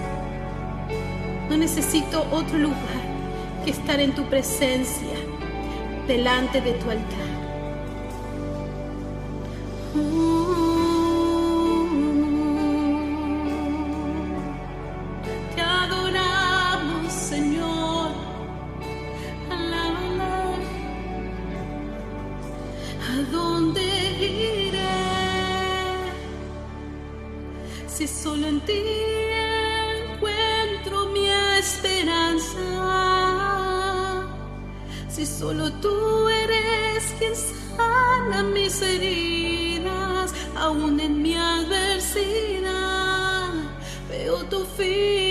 [1.50, 3.02] No necesito otro lugar
[3.64, 5.16] que estar en tu presencia,
[6.06, 7.28] delante de tu altar.
[27.98, 28.80] Si solo en ti
[30.14, 31.28] encuentro mi
[31.58, 32.60] esperanza.
[35.10, 42.70] Si solo tú eres quien sana mis heridas, aún en mi adversidad,
[44.08, 45.27] veo tu fidelidad.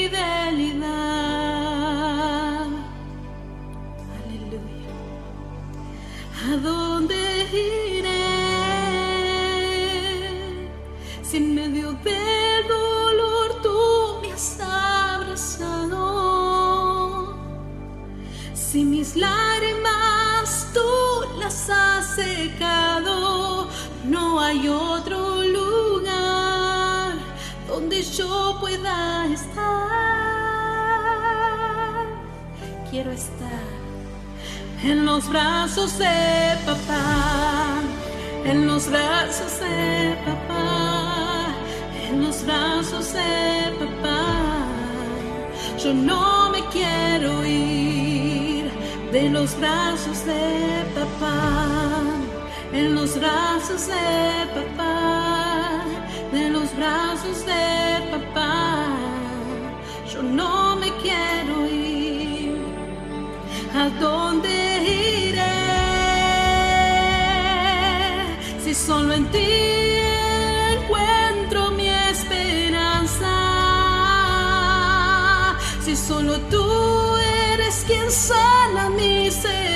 [22.17, 23.69] Secado,
[24.05, 27.15] no hay otro lugar
[27.69, 29.67] donde yo pueda estar.
[32.91, 33.67] Quiero estar
[34.83, 37.83] en los brazos de papá,
[38.45, 41.49] en los brazos de papá,
[42.09, 44.23] en los brazos de papá.
[45.83, 48.17] Yo no me quiero ir
[49.13, 51.06] de los brazos de papá,
[52.77, 55.83] en los brazos de papá,
[56.33, 58.89] de los brazos de papá.
[60.13, 62.57] Yo no me quiero ir.
[63.75, 64.53] ¿A dónde
[65.29, 65.57] iré?
[68.63, 69.53] Si solo en ti
[70.75, 73.35] encuentro mi esperanza.
[75.85, 76.67] Si solo tú
[77.53, 79.76] eres quien sana mis heridas,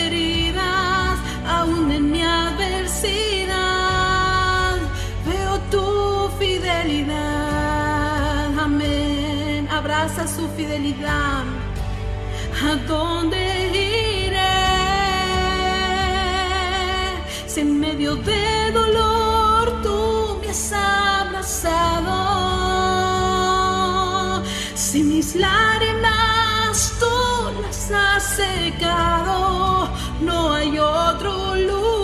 [10.01, 11.45] Abraza su fidelidad.
[12.65, 13.37] ¿A dónde
[13.69, 14.57] iré?
[17.47, 22.17] Si en medio de dolor tú me has abrazado,
[24.75, 29.91] Si mis lágrimas tú las has secado,
[30.23, 32.00] no hay otro lugar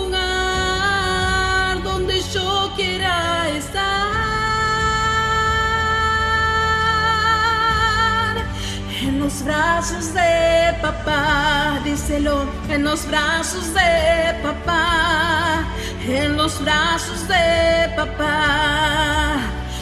[9.27, 15.65] los brazos de papá, díselo, en los brazos de papá,
[16.07, 19.35] en los brazos de papá.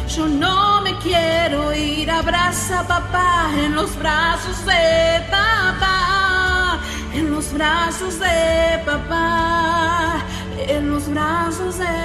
[0.07, 6.79] Yo no me quiero ir, abraza papá en los brazos de papá,
[7.13, 10.23] en los brazos de papá,
[10.57, 11.95] en los brazos de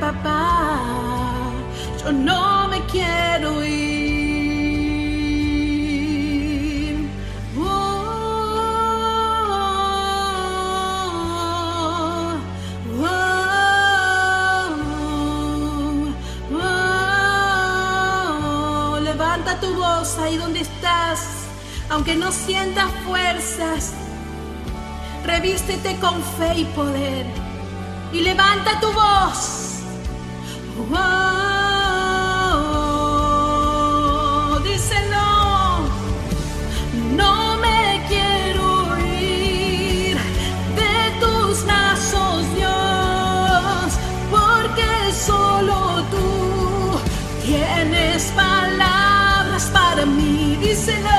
[0.00, 0.80] papá.
[2.02, 4.27] Yo no me quiero ir.
[19.60, 21.46] Tu voz ahí donde estás,
[21.88, 23.92] aunque no sientas fuerzas.
[25.24, 27.26] Revístete con fe y poder
[28.12, 29.80] y levanta tu voz.
[30.78, 31.47] Oh,
[50.78, 50.86] mí.
[50.86, 51.17] Díselo,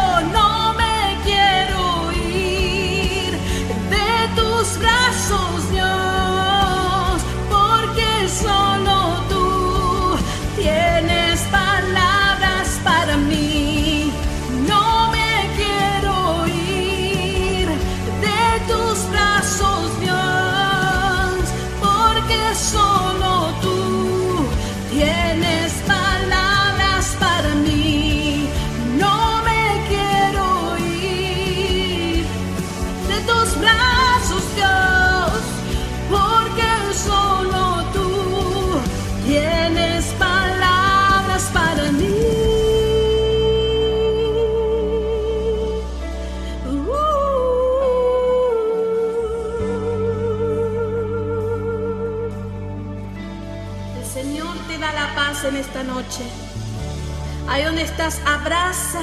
[57.60, 59.02] Ahí donde estás, abraza,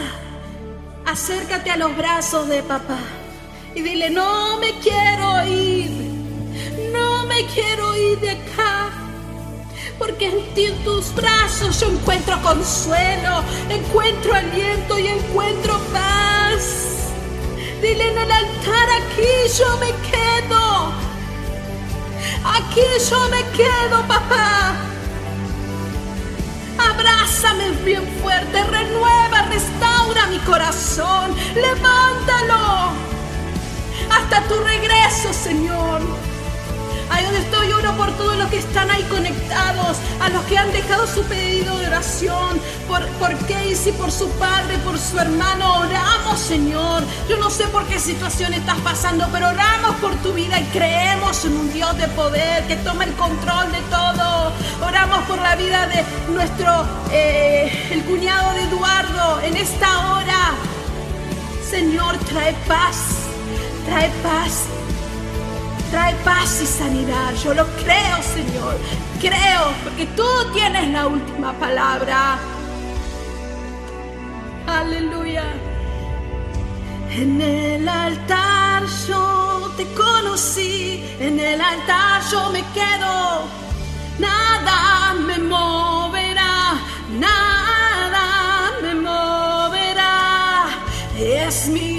[1.04, 3.00] acércate a los brazos de papá
[3.74, 5.90] y dile, no me quiero ir,
[6.90, 8.88] no me quiero ir de acá,
[9.98, 17.10] porque en ti, en tus brazos yo encuentro consuelo, encuentro aliento y encuentro paz.
[17.82, 20.92] Dile en el altar, aquí yo me quedo,
[22.42, 22.80] aquí
[23.10, 24.95] yo me quedo, papá.
[26.96, 32.92] Abrázame bien fuerte, renueva, restaura mi corazón, levántalo
[34.10, 36.00] hasta tu regreso, Señor.
[37.16, 40.70] Ahí donde estoy, oro por todos los que están ahí conectados, a los que han
[40.70, 43.06] dejado su pedido de oración, por,
[43.48, 45.80] Casey, por su padre, por su hermano.
[45.80, 47.04] Oramos, Señor.
[47.26, 51.42] Yo no sé por qué situación estás pasando, pero oramos por tu vida y creemos
[51.46, 54.52] en un Dios de poder que toma el control de todo.
[54.86, 60.52] Oramos por la vida de nuestro, eh, el cuñado de Eduardo en esta hora.
[61.70, 62.96] Señor, trae paz,
[63.86, 64.64] trae paz,
[65.90, 67.34] trae paz y sanidad.
[67.42, 68.76] Yo lo creo, Señor.
[69.20, 72.38] Creo, porque tú tienes la última palabra.
[74.66, 75.44] Aleluya.
[77.10, 83.44] En el altar yo te conocí, en el altar yo me quedo.
[84.18, 86.80] Nada me moverá,
[87.18, 88.26] nada
[88.82, 90.66] me moverá.
[91.18, 91.95] Es mi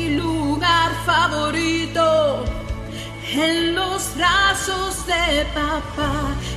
[4.17, 6.11] brazos de papá.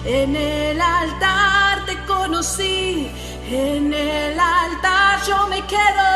[0.04, 3.10] En el altar te conocí,
[3.50, 6.10] en el altar yo me quedo.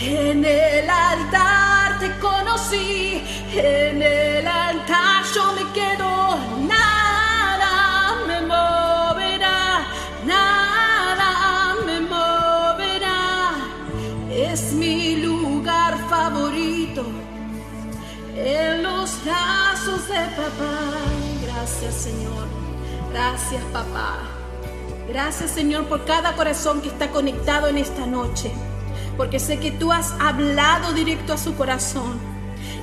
[0.00, 6.04] En el altar te conocí, en el altar yo me quedo.
[18.44, 20.78] En los brazos de papá.
[21.42, 22.46] Gracias Señor,
[23.10, 24.18] gracias papá.
[25.08, 28.52] Gracias Señor por cada corazón que está conectado en esta noche,
[29.16, 32.34] porque sé que tú has hablado directo a su corazón.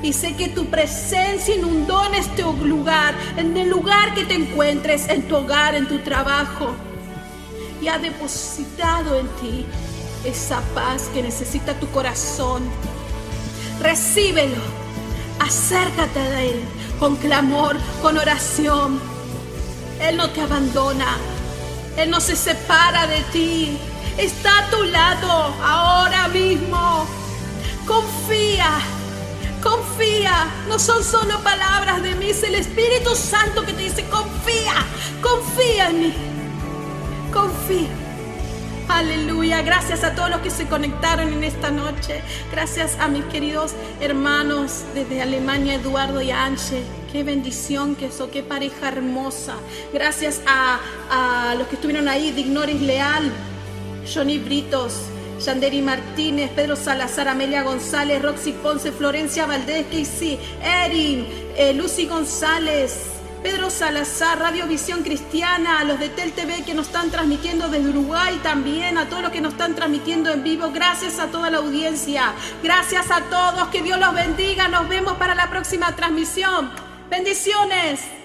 [0.04, 5.08] Y sé que tu presencia inundó en este lugar, en el lugar que te encuentres,
[5.10, 6.72] en tu hogar, en tu trabajo.
[7.80, 9.66] Y ha depositado en ti
[10.24, 12.64] esa paz que necesita tu corazón.
[13.80, 14.81] Recíbelo.
[15.42, 16.62] Acércate a Él
[17.00, 19.00] con clamor, con oración.
[20.00, 21.18] Él no te abandona.
[21.98, 23.78] Él no se separa de ti.
[24.18, 27.06] Está a tu lado ahora mismo.
[27.88, 28.70] Confía.
[29.62, 34.74] Confía, no son solo palabras de mí, es el Espíritu Santo que te dice, confía,
[35.22, 36.14] confía en mí,
[37.32, 38.11] confía.
[38.94, 42.22] Aleluya, gracias a todos los que se conectaron en esta noche,
[42.52, 46.84] gracias a mis queridos hermanos desde Alemania, Eduardo y Anche.
[47.12, 49.56] Qué bendición que eso, qué pareja hermosa.
[49.94, 53.32] Gracias a, los que estuvieron ahí, Dignoris Leal,
[54.14, 55.04] Johnny Britos,
[55.44, 61.26] Yanderi Martínez, Pedro Salazar, Amelia González, Roxy Ponce, Florencia Valdés, Casey, Erin,
[61.56, 63.11] eh, Lucy González,
[63.44, 67.90] Pedro Salazar, Radio Visión Cristiana, a los de Tel TV que nos están transmitiendo desde
[67.90, 70.70] Uruguay también, a todos los que nos están transmitiendo en vivo.
[70.72, 72.34] Gracias a toda la audiencia.
[72.62, 73.70] Gracias a todos.
[73.70, 74.68] Que Dios los bendiga.
[74.68, 76.72] Nos vemos para la próxima transmisión.
[77.10, 78.21] Bendiciones.